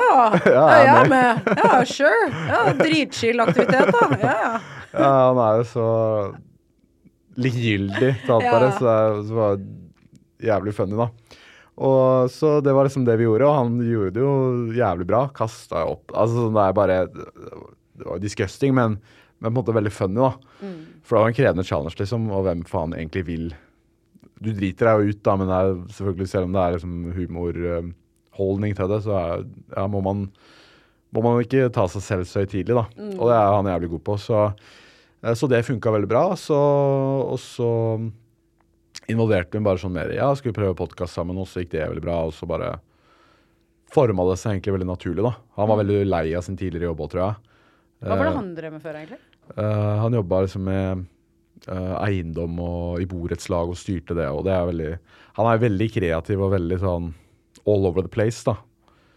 [0.47, 0.65] ja.
[0.79, 1.49] Jeg er med.
[1.59, 2.29] Ja, sure.
[2.47, 4.11] Ja, Dritchill aktivitet, da.
[4.23, 4.53] Ja, ja.
[4.93, 5.89] Ja, han er jo så
[7.43, 8.71] likegyldig tapere, Ja.
[8.77, 9.67] så det så var det
[10.49, 11.09] jævlig funny, da.
[11.79, 14.33] Og Så det var liksom det vi gjorde, og han gjorde det jo
[14.75, 15.21] jævlig bra.
[15.33, 18.97] Kasta opp Altså, det er bare Det var disgusting, men,
[19.39, 20.33] men på en måte veldig funny, da.
[21.03, 23.49] For det var en krevende challenge, liksom, og hvem faen egentlig vil
[24.41, 27.13] Du driter deg jo ut, da, men det er selvfølgelig, selv om det er liksom
[27.15, 30.29] humorholdning til det, så er, ja, må man
[31.11, 32.83] må man ikke ta seg selv så høytidelig, da.
[32.99, 33.15] Mm.
[33.17, 34.17] Og det er han jævlig god på.
[34.21, 34.41] Så,
[35.35, 36.23] så det funka veldig bra.
[36.39, 37.69] Så, og så
[39.11, 41.87] involverte vi bare sånn mer Ja, skal vi prøve podkast sammen, og så gikk det
[41.87, 42.21] veldig bra.
[42.29, 42.77] Og så bare
[43.93, 45.33] forma det seg egentlig veldig naturlig, da.
[45.59, 47.55] Han var veldig lei av sin tidligere jobb òg, tror jeg.
[48.05, 49.19] Hva var det Eh, han drev med før, egentlig?
[49.57, 51.05] Uh, han jobba liksom med
[51.67, 54.91] uh, eiendom og i borettslag og styrte det, og det er veldig
[55.39, 57.07] Han er veldig kreativ og veldig sånn
[57.65, 58.57] all over the place, da.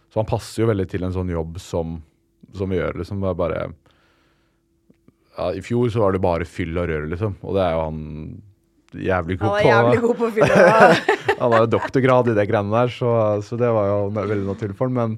[0.09, 1.97] Så han passer jo veldig til en sånn jobb som,
[2.55, 3.21] som vi gjør, liksom.
[3.21, 3.61] Det er bare
[5.37, 7.83] ja, I fjor så var det bare fyll og rør, liksom, og det er jo
[7.87, 8.01] han
[8.93, 9.53] jævlig god på.
[9.53, 10.65] Han er jævlig god på å fylle.
[11.43, 14.75] Han har jo doktorgrad i det greiene der, så, så det var jo veldig naturlig
[14.77, 14.99] for ham.
[14.99, 15.15] Men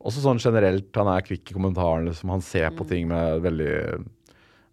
[0.00, 2.08] også sånn generelt, han er kvikk i kommentarene.
[2.08, 2.78] Liksom, han ser Mm.
[2.78, 3.74] på ting med veldig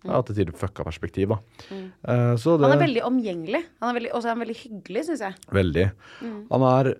[0.07, 1.33] ja, til tider fucka perspektiv.
[1.35, 1.37] da.
[1.75, 2.69] Eh, så det, Mm.
[2.71, 3.61] Han er veldig omgjengelig.
[3.83, 5.35] Han er veldig, også er han veldig hyggelig, syns jeg.
[5.59, 5.85] Veldig.
[6.23, 6.39] Mm.
[6.55, 6.93] Han er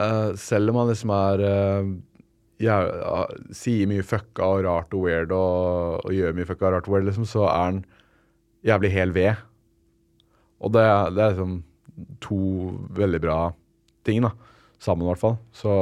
[0.00, 2.09] uh, Selv om han liksom er eh, ja,
[2.60, 6.96] Sier mye fucka og rart og weird og, og gjør mye fucka og rart og
[6.96, 7.80] weird, liksom, så er han
[8.66, 9.40] jævlig hel ved.
[10.60, 10.84] Og det,
[11.16, 11.58] det er liksom
[12.20, 12.40] to
[12.96, 13.40] veldig bra
[14.04, 14.34] ting, da.
[14.80, 15.36] Sammen, i hvert fall.
[15.52, 15.74] Så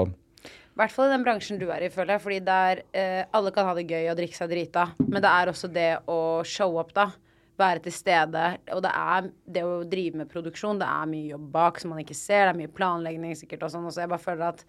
[0.47, 2.25] I hvert fall i den bransjen du er i, føler jeg.
[2.25, 4.89] Fordi der eh, alle kan ha det gøy og drikke seg drita.
[5.07, 7.11] Men det er også det å show up, da.
[7.59, 8.45] Være til stede.
[8.75, 10.79] Og det er det å drive med produksjon.
[10.79, 12.47] Det er mye jobb bak som man ikke ser.
[12.47, 13.87] Det er mye planlegging sikkert og sånn.
[13.87, 14.63] Og så jeg bare føler at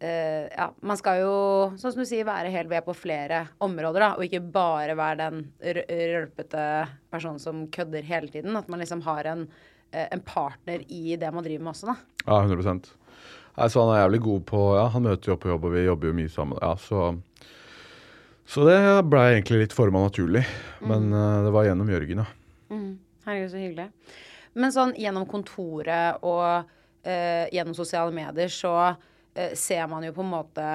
[0.00, 1.34] eh, ja, man skal jo,
[1.80, 4.10] sånn som du sier, være helt ved på flere områder, da.
[4.16, 6.64] Og ikke bare være den rølpete
[7.12, 8.56] personen som kødder hele tiden.
[8.58, 9.46] At man liksom har en,
[9.92, 11.96] uh, en partner i det man driver med også, da.
[12.26, 12.96] ja, 100
[13.54, 16.10] altså, han er jævlig god på Ja, han møter jo på jobb, og vi jobber
[16.10, 16.58] jo mye sammen.
[16.62, 17.18] Ja, så
[18.50, 20.42] Så det ble egentlig litt forma naturlig.
[20.82, 22.80] Men eh, det var gjennom Jørgen, ja.
[23.26, 23.84] Herregud, så hyggelig.
[24.58, 28.72] Men sånn gjennom kontoret og gjennom sosiale medier så
[29.54, 30.70] ser man jo på en måte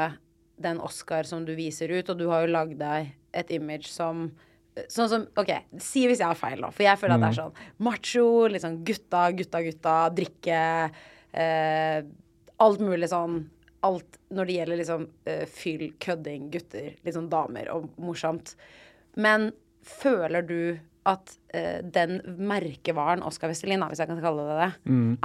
[0.55, 4.29] den Oscar som du viser ut, og du har jo lagd deg et image som
[4.75, 6.71] eh, Sånn som OK, si hvis jeg har feil, da.
[6.71, 8.27] For jeg føler at det er sånn macho,
[8.61, 10.61] sånn gutta, gutta, gutta, drikke
[11.31, 11.99] eh,
[12.63, 13.43] Alt mulig sånn
[13.85, 18.55] Alt når det gjelder liksom eh, fyll, kødding, gutter, sånn damer og morsomt.
[19.21, 19.51] Men
[19.85, 20.59] føler du
[21.05, 24.69] at uh, den merkevaren Oscar Westerlin, hvis jeg kan kalle det det,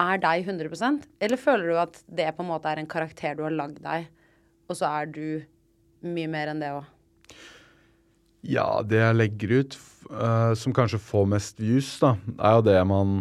[0.05, 3.45] er deg 100% Eller føler du at det på en måte er en karakter du
[3.47, 4.11] har lagd deg,
[4.69, 5.25] og så er du
[6.05, 6.89] mye mer enn det òg?
[8.47, 9.77] Ja, det jeg legger ut,
[10.09, 13.21] eh, som kanskje får mest views, da, er jo det man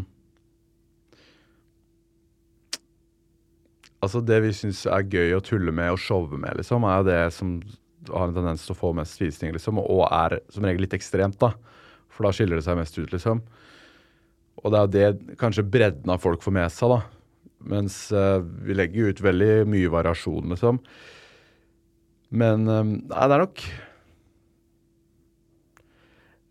[4.00, 7.08] Altså, det vi syns er gøy å tulle med og showe med, liksom, er jo
[7.10, 7.58] det som
[8.08, 11.36] har en tendens til å få mest visning, liksom, og er som regel litt ekstremt,
[11.42, 11.52] da.
[12.20, 13.40] For da skiller det seg mest ut, liksom.
[14.60, 16.98] Og det er jo det kanskje bredden av folk får med seg, da.
[17.72, 20.82] Mens uh, vi legger jo ut veldig mye variasjon, liksom.
[22.30, 23.62] Men eh, nei, det er nok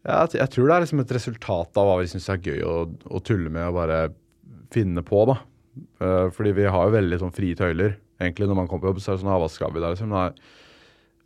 [0.09, 2.73] ja, jeg, tror det er liksom et resultat av hva vi syns er gøy å,
[2.89, 3.99] å tulle med og bare
[4.75, 5.37] finne på, da.
[6.01, 7.99] Uh, fordi vi har jo veldig sånn frie tøyler.
[8.19, 10.17] Egentlig når man kommer på jobb, så er det sånn hva skal vi der, liksom?
[10.17, 10.33] Nei,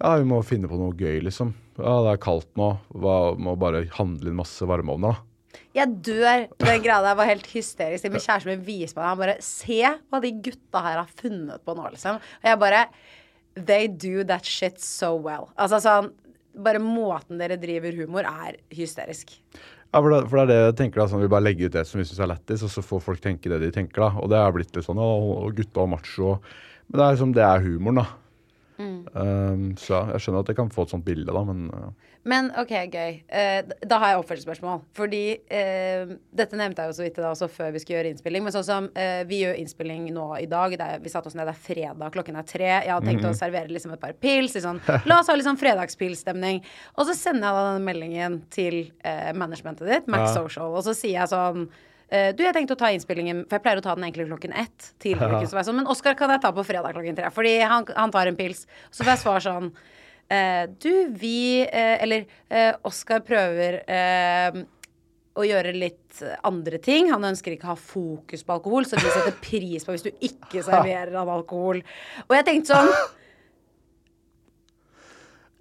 [0.03, 1.53] ja, vi må finne på noe gøy, liksom.
[1.79, 2.73] Ja, det er kaldt nå.
[2.91, 5.29] Hva, må bare handle inn masse varmeovner, da.
[5.77, 6.47] Jeg dør.
[6.61, 8.09] Den greia der var helt hysterisk.
[8.12, 9.09] Min kjæreste min viser meg det.
[9.09, 12.19] Han bare Se hva de gutta her har funnet på nå, liksom.
[12.21, 12.87] Og jeg bare
[13.53, 15.51] They do that shit so well.
[15.61, 16.11] Altså sånn
[16.53, 19.31] Bare måten dere driver humor, er hysterisk.
[19.93, 21.77] Ja, for det, for det er det jeg tenker da, sånn, Vi bare legger ut
[21.79, 24.05] det som vi syns er lættis, og så får folk tenke det de tenker.
[24.05, 24.11] da.
[24.21, 26.35] Og det er blitt litt sånn ja, og gutta og macho.
[26.88, 28.07] Men det er liksom, det er humoren, da.
[28.80, 31.90] Um, så ja, jeg skjønner at jeg kan få et sånt bilde, da, men uh,
[32.28, 33.18] Men OK, gøy.
[33.28, 34.82] Uh, da har jeg oppfølgingsspørsmål.
[34.96, 38.46] Fordi uh, dette nevnte jeg jo så vidt da også før vi skulle gjøre innspilling.
[38.46, 40.76] Men sånn som uh, vi gjør innspilling nå i dag.
[40.78, 42.70] Det er, vi satte oss ned, det er fredag, klokken er tre.
[42.72, 44.54] Jeg hadde tenkt å servere liksom et par pils.
[44.56, 44.82] Liksom.
[45.11, 46.62] La oss ha litt sånn fredagspilsstemning.
[46.96, 50.94] Og så sender jeg da denne meldingen til eh, managementet ditt, Max Social, og så
[50.96, 53.94] sier jeg sånn eh, du, jeg tenkte å ta innspillingen, for jeg pleier å ta
[53.96, 54.90] den egentlig klokken ett.
[55.01, 58.13] Tidligere, så sånn, Men Oskar kan jeg ta på fredag klokken tre, fordi han, han
[58.13, 58.67] tar en pils.
[58.90, 59.71] Så får jeg svar sånn
[60.29, 64.60] eh, Du, vi eh, Eller eh, Oskar prøver eh,
[65.33, 67.08] å gjøre litt andre ting.
[67.13, 70.13] Han ønsker ikke å ha fokus på alkohol, så vi setter pris på hvis du
[70.13, 71.81] ikke serverer han alkohol.
[72.29, 72.92] Og jeg tenkte sånn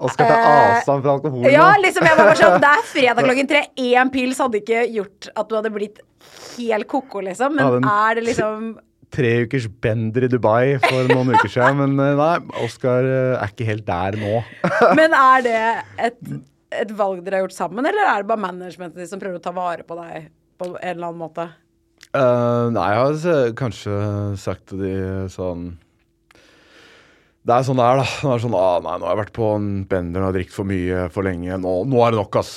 [0.02, 3.50] Oskar tar avstand fra alkohol Ja, liksom jeg var bare sånn Det er fredag klokken
[3.52, 3.66] tre.
[3.78, 6.02] Én pils hadde ikke gjort at du hadde blitt
[6.58, 7.58] helt ko-ko, liksom.
[7.60, 8.72] Ja, Men den- er det liksom
[9.12, 13.50] Tre ukers bender i Dubai for noen uker siden, men uh, nei, Oskar uh, er
[13.52, 14.38] ikke helt der nå.
[15.00, 15.56] Men er det
[16.00, 16.22] et,
[16.72, 19.52] et valg dere har gjort sammen, eller er det bare managementet som prøver å ta
[19.52, 21.50] vare på deg på en eller annen måte?
[22.16, 24.00] Uh, nei, jeg har kanskje
[24.40, 24.96] sagt til de
[25.32, 25.70] sånn
[27.48, 28.08] Det er sånn det er, da.
[28.24, 30.72] Nå er sånn, ah, nei, nå har jeg vært på en bender og drukket for
[30.72, 31.60] mye for lenge.
[31.60, 32.56] Nå, nå er det nok, ass.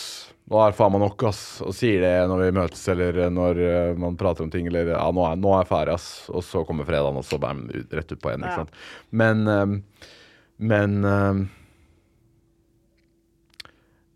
[0.53, 1.41] Nå er faen meg nok, ass.
[1.65, 4.69] Og sier det når vi møtes eller når uh, man prater om ting.
[4.69, 6.09] Eller ja, nå er, nå er jeg ferdig, ass.
[6.29, 8.45] Og så kommer fredagen, og så bam, rett ut på en.
[8.45, 8.51] Ja.
[8.51, 8.83] Ikke sant.
[9.11, 9.79] Men um,
[10.61, 10.93] Men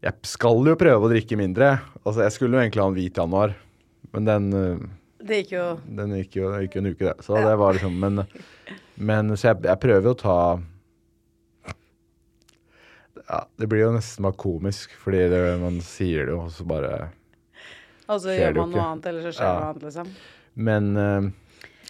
[0.05, 1.72] Jeg skal jo prøve å drikke mindre.
[2.05, 3.57] Altså, jeg skulle jo egentlig ha en hvit januar,
[4.14, 4.51] men den
[5.18, 5.64] Det gikk jo
[5.99, 7.16] den gikk jo, gikk jo en uke, det.
[7.26, 8.22] Så det var liksom Men,
[8.95, 10.39] men så jeg, jeg prøver jo å ta
[13.29, 16.64] ja, Det blir jo nesten bare komisk, fordi det, man sier det jo, og så
[16.68, 17.11] bare
[18.09, 18.87] Og så gjør man noe ikke.
[18.89, 19.55] annet, eller så skjer Ja.
[19.59, 20.12] noe annet, liksom.
[20.57, 21.20] Men, eh,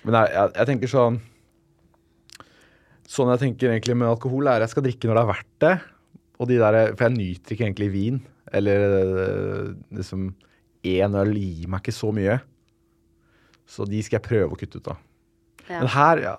[0.05, 1.21] men jeg, jeg, jeg tenker sånn
[3.09, 5.55] Sånn jeg tenker egentlig med alkohol, er at jeg skal drikke når det er verdt
[5.65, 5.71] det.
[6.39, 8.19] Og de der, For jeg nyter ikke egentlig vin.
[8.53, 10.27] Eller eh, liksom
[10.85, 12.37] én øl gir meg ikke så mye.
[13.69, 15.01] Så de skal jeg prøve å kutte ut av.
[15.69, 15.81] Ja.
[15.81, 16.37] Men her, ja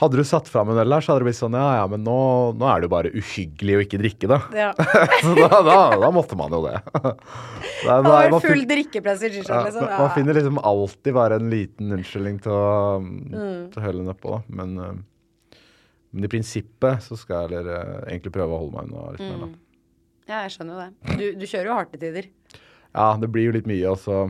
[0.00, 2.00] Hadde du satt fram en øl her, så hadde det blitt sånn Ja, ja, men
[2.02, 2.14] nå,
[2.56, 4.38] nå er det jo bare uhyggelig å ikke drikke, da.
[4.56, 4.70] Ja.
[5.22, 6.78] Så da, da, da måtte man jo det.
[7.82, 9.84] Da, da- full fin- drikkepress i ja, liksom.
[9.84, 12.66] man- Man finner liksom alltid bare en liten unnskyldning til å,
[13.74, 14.40] til å høle nedpå, da.
[14.62, 15.58] Men, eh,
[16.12, 19.26] men i prinsippet så skal jeg eller, eh, egentlig prøve å holde meg unna litt
[19.28, 19.50] mer, da.
[20.32, 21.18] Ja, jeg skjønner jo det.
[21.18, 22.30] Du, du kjører jo hardt til tider.
[22.94, 24.22] Ja, det blir jo litt mye, og så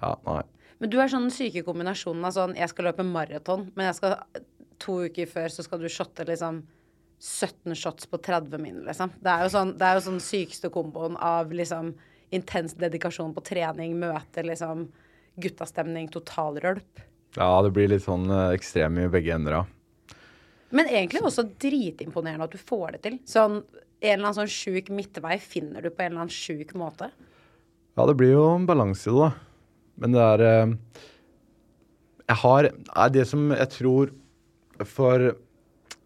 [0.00, 0.42] Ja, nei.
[0.80, 4.44] Men du er sånn syke kombinasjonen av sånn Jeg skal løpe maraton, men jeg skal
[4.80, 6.62] to uker før så skal du shotte liksom
[7.20, 9.12] 17 shots på 30 min, liksom.
[9.20, 11.92] Det er jo sånn det er jo sånn sykeste komboen av liksom
[12.32, 14.86] intens dedikasjon på trening, møte, liksom
[15.40, 17.02] guttastemning, totalrølp.
[17.36, 20.16] Ja, det blir litt sånn eh, ekstrem i begge ender, ja.
[20.70, 23.18] Men egentlig også dritimponerende at du får det til.
[23.28, 23.58] Sånn
[24.00, 27.10] en eller annen sånn sjuk midtvei finner du på en eller annen sjuk måte.
[27.98, 29.49] Ja, det blir jo en balanse i det, da.
[30.00, 30.74] Men det er eh,
[32.30, 34.12] Jeg har er Det som jeg tror
[34.88, 35.30] For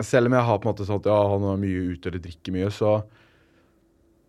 [0.03, 2.23] selv om jeg har på en måte sånn at ja, han er mye ute eller
[2.25, 2.97] drikker mye, så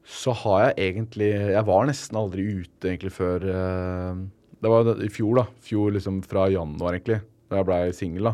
[0.06, 4.20] så har jeg egentlig Jeg var nesten aldri ute egentlig før eh,
[4.62, 5.46] Det var i fjor, da.
[5.66, 7.24] Fjor liksom fra januar, egentlig.
[7.50, 8.30] Da jeg blei singel.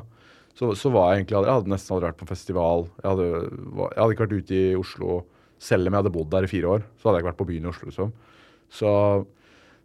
[0.51, 2.85] Så, så var jeg egentlig aldri Jeg hadde nesten aldri vært på en festival.
[2.99, 5.21] Jeg hadde, jeg hadde ikke vært ute i Oslo
[5.61, 6.85] selv om jeg hadde bodd der i fire år.
[6.97, 8.13] Så hadde jeg ikke vært på byen i Oslo, liksom.
[8.71, 8.91] Så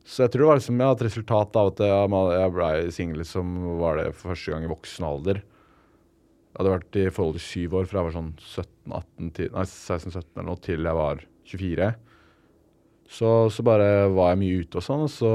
[0.06, 3.22] så jeg tror det var liksom, ja, et resultat av at jeg, jeg blei singel,
[3.26, 5.40] som var det for første gang i voksen alder.
[5.42, 9.64] Jeg hadde vært i forhold til syv år, fra jeg var sånn 17-18 til, nei,
[9.66, 11.88] 16-17 eller noe, til jeg var 24.
[13.16, 15.32] Så, så bare var jeg mye ute og sånn, og så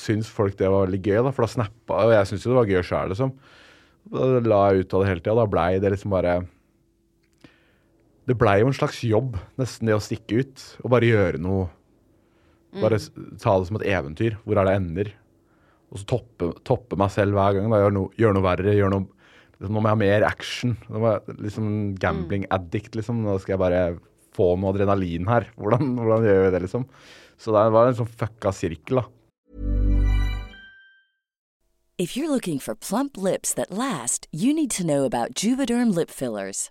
[0.00, 2.58] syntes folk det var veldig gøy, da, for da snappa Og jeg syntes jo det
[2.60, 3.34] var gøy sjøl, liksom.
[4.10, 5.36] Da la jeg ut av det hele tida.
[5.36, 6.38] Da blei det liksom bare
[8.30, 11.68] Det blei jo en slags jobb, nesten det å stikke ut og bare gjøre noe
[12.78, 13.00] bare
[13.42, 14.36] ta det som et eventyr.
[14.44, 15.12] Hvor er det ender?
[15.90, 17.72] Og så toppe, toppe meg selv hver gang.
[17.72, 18.74] Gjøre noe, gjør noe verre.
[18.76, 19.06] Gjør noe,
[19.58, 20.76] liksom, nå må jeg ha mer action.
[20.88, 21.70] Nå må jeg, liksom
[22.02, 23.24] Gambling addict, liksom.
[23.26, 23.80] Nå skal jeg bare
[24.36, 25.48] få noe adrenalin her.
[25.60, 26.86] Hvordan, hvordan gjør vi det, liksom?
[27.40, 29.08] Så det var en sånn fucka sirkel, da.
[32.00, 36.08] If you're looking for plump lips that last, you need to know about Juvederm lip
[36.08, 36.70] fillers.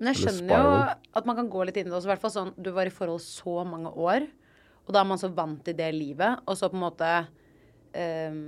[0.00, 0.70] Men jeg skjønner jo
[1.20, 2.08] at man kan gå litt inn i det også.
[2.08, 4.24] I hvert fall sånn, du var i forhold så mange år,
[4.86, 7.10] og da er man så vant til det livet, og så på en måte
[7.94, 8.40] um,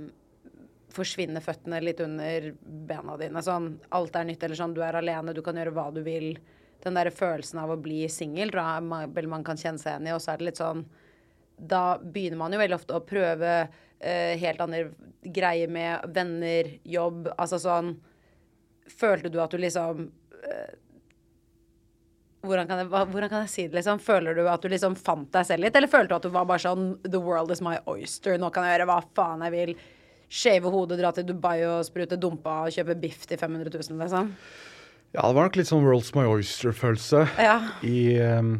[0.93, 2.49] forsvinner føttene litt under
[2.89, 3.41] bena dine.
[3.45, 6.33] Sånn, alt er nytt, eller sånn, du er alene, du kan gjøre hva du vil.
[6.83, 9.93] Den der følelsen av å bli singel tror jeg ma- vel man kan kjenne seg
[9.93, 10.81] igjen i, og så er det litt sånn
[11.55, 13.51] Da begynner man jo veldig ofte å prøve
[14.01, 14.89] eh, helt andre
[15.23, 17.93] greier med venner, jobb, altså sånn
[18.91, 20.09] Følte du at du liksom
[22.43, 24.01] hvordan kan, jeg, hvordan kan jeg si det, liksom?
[24.03, 26.47] Føler du at du liksom fant deg selv litt, eller følte du at du var
[26.49, 29.73] bare sånn The world is my oyster, nå kan jeg gjøre hva faen jeg vil.
[30.33, 34.33] Shave hodet, dra til Dubai og sprute dumpa og kjøpe biff til 500 000, liksom.
[35.13, 37.23] Ja, det var nok litt sånn World's My Oyster-følelse.
[37.37, 37.57] Ja.
[37.85, 37.97] I
[38.33, 38.55] um,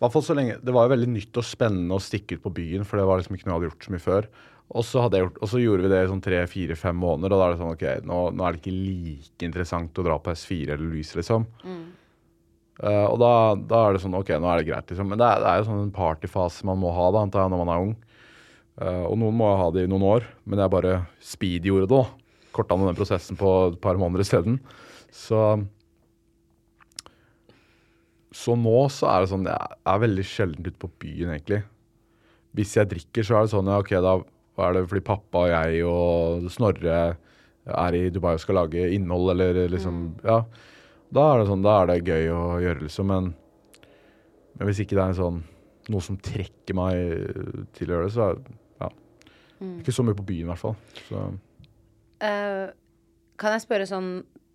[0.00, 2.54] hvert fall så lenge Det var jo veldig nytt og spennende å stikke ut på
[2.56, 4.30] byen, for det var liksom ikke noe jeg hadde gjort så mye før.
[4.70, 7.54] Og så, gjort, og så gjorde vi det i sånn tre-fire-fem måneder, og da er
[7.54, 10.84] det sånn OK, nå, nå er det ikke like interessant å dra på S4 eller
[10.84, 11.48] Louise, liksom.
[12.80, 15.10] Eh, og da, da er det sånn OK, nå er det greit, liksom.
[15.10, 17.54] Men det er, det er jo sånn en partyfase man må ha, da, antar jeg,
[17.56, 17.98] når man er ung.
[18.80, 21.98] Uh, og noen må ha det i noen år, men jeg bare speed gjorde det,
[21.98, 22.46] da.
[22.54, 24.56] Korta ned den prosessen på et par måneder isteden.
[25.12, 25.42] Så
[28.30, 31.64] så nå så er det sånn Jeg er veldig sjelden ute på byen, egentlig.
[32.54, 34.14] Hvis jeg drikker, så er det sånn ja, OK, da
[34.66, 37.00] er det fordi pappa og jeg og Snorre
[37.70, 40.42] er i Dubai og skal lage innhold, eller liksom Ja.
[41.10, 43.08] Da er det sånn, da er det gøy å gjøre, liksom.
[43.10, 43.32] Men,
[44.54, 45.40] men hvis ikke det er en sånn
[45.90, 47.00] noe som trekker meg
[47.74, 48.42] til å gjøre det, så er
[48.78, 48.90] ja.
[49.58, 49.72] Mm.
[49.80, 50.76] Ikke så mye på byen, i hvert fall.
[51.08, 51.30] Så
[52.20, 52.68] Uh,
[53.40, 54.08] kan jeg spørre sånn,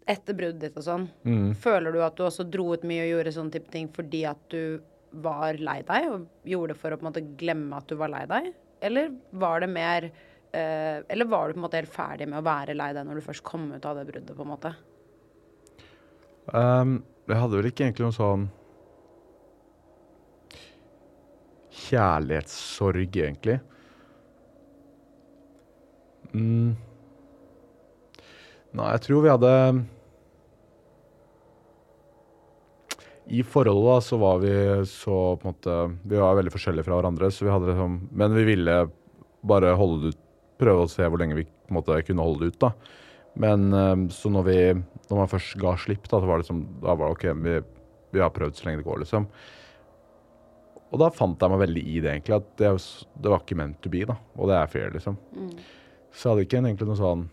[0.05, 1.55] etter bruddet ditt og sånn, mm.
[1.57, 4.43] føler du at du også dro ut mye og gjorde sånne type ting fordi at
[4.53, 4.77] du
[5.25, 8.11] var lei deg, og gjorde det for å på en måte glemme at du var
[8.13, 8.51] lei deg?
[8.85, 12.45] Eller var det mer eh, Eller var du på en måte helt ferdig med å
[12.45, 14.75] være lei deg når du først kom ut av det bruddet, på en måte?
[16.53, 18.45] Um, jeg hadde vel ikke egentlig noen sånn
[21.85, 23.57] kjærlighetssorg, egentlig.
[26.35, 26.75] Mm.
[28.75, 29.51] Nei, jeg tror vi hadde
[33.27, 34.53] I forholdet da, så var vi
[34.85, 38.35] så på en måte Vi var veldig forskjellige fra hverandre, så vi hadde liksom Men
[38.37, 38.75] vi ville
[39.45, 40.21] bare holde det ut,
[40.61, 42.71] prøve å se hvor lenge vi på en måte kunne holde det ut, da.
[43.41, 46.63] Men eh, så når vi Når man først ga slipp, da, så var det liksom
[46.83, 47.55] Da var det OK, vi,
[48.15, 49.25] vi har prøvd så lenge det går, liksom.
[50.93, 52.37] Og da fant jeg meg veldig i det, egentlig.
[52.37, 52.69] At det,
[53.19, 54.15] det var ikke meant to be, da.
[54.37, 55.17] Og det er fair, liksom.
[56.13, 57.25] Så jeg hadde ikke egentlig noe sånn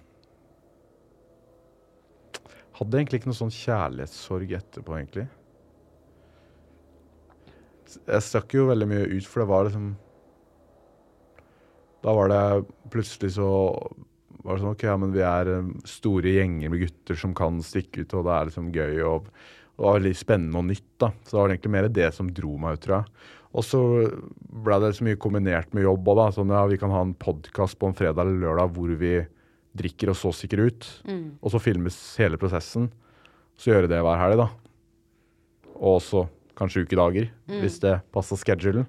[2.73, 5.29] Hadde egentlig ikke noe sånn kjærlighetssorg etterpå, egentlig.
[8.01, 9.93] Jeg stakk jo veldig mye ut, for det var liksom
[12.03, 12.45] Da var det
[12.91, 13.51] plutselig så
[14.43, 17.61] var det sånn OK, ja, men vi er eh, store gjenger med gutter som kan
[17.63, 19.29] stikke ut, og det er liksom gøy og,
[19.73, 21.09] det var spennende og nytt, da.
[21.25, 23.29] Så det var egentlig mer det som dro meg ut, tror jeg.
[23.53, 23.81] Og så
[24.67, 26.27] ble det så mye kombinert med jobb òg, da.
[26.37, 29.15] Sånn ja, vi kan ha en podkast på en fredag eller lørdag hvor vi
[29.79, 30.87] drikker og så stikker ut.
[31.41, 32.91] Og så filmes hele prosessen.
[33.59, 34.49] Så gjøre det hver helg, da.
[35.81, 36.27] Og også
[36.59, 37.29] kanskje ukedager,
[37.63, 38.87] hvis det passer schedulen.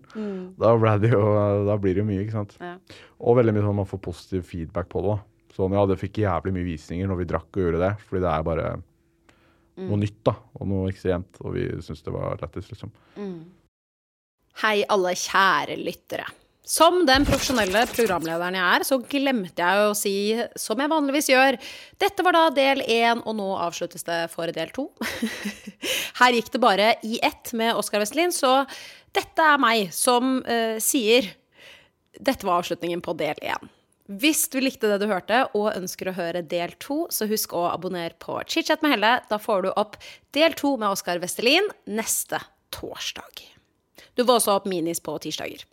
[0.60, 1.22] Da, ble det jo,
[1.68, 2.58] da blir det jo mye, ikke sant.
[2.60, 2.76] Ja.
[3.24, 5.16] Og veldig mye sånn man får positiv feedback på det.
[5.16, 5.54] da.
[5.54, 8.32] Sånn, ja, det fikk jævlig mye visninger når vi drakk og gjorde det, fordi det
[8.34, 8.70] er bare
[9.84, 12.94] noe nytt da, og noe ekstremt, og vi syns det var lættis, liksom.
[14.62, 16.28] Hei, alle kjære lyttere.
[16.64, 20.16] Som den profesjonelle programlederen jeg er, så glemte jeg å si,
[20.56, 21.58] som jeg vanligvis gjør,
[22.00, 24.86] dette var da del én, og nå avsluttes det for del to.
[26.22, 28.62] Her gikk det bare i ett med Oskar Vestlin, så
[29.12, 31.28] dette er meg som uh, sier
[32.16, 33.72] dette var avslutningen på del én.
[34.08, 37.66] Hvis du likte det du hørte og ønsker å høre del to, så husk å
[37.74, 39.14] abonnere på Chitchat med Helle.
[39.28, 40.00] Da får du opp
[40.36, 42.40] del to med Oskar Vestelin neste
[42.76, 43.44] torsdag.
[44.16, 45.64] Du får også opp minis på tirsdager.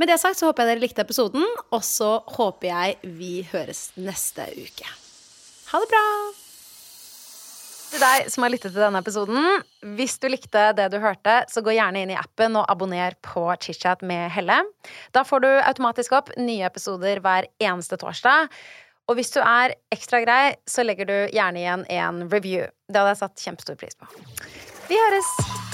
[0.00, 3.90] Med det sagt så håper jeg dere likte episoden, og så håper jeg vi høres
[4.00, 4.86] neste uke.
[5.68, 6.04] Ha det bra!
[7.90, 9.64] Til deg som har lyttet til denne episoden,
[9.98, 13.42] hvis du likte det du hørte, så gå gjerne inn i appen og abonner på
[13.60, 14.62] ChitChat med Helle.
[15.12, 18.48] Da får du automatisk opp nye episoder hver eneste torsdag.
[19.10, 22.70] Og hvis du er ekstra grei, så legger du gjerne igjen en review.
[22.88, 24.08] Det hadde jeg satt kjempestor pris på.
[24.88, 25.69] Vi høres!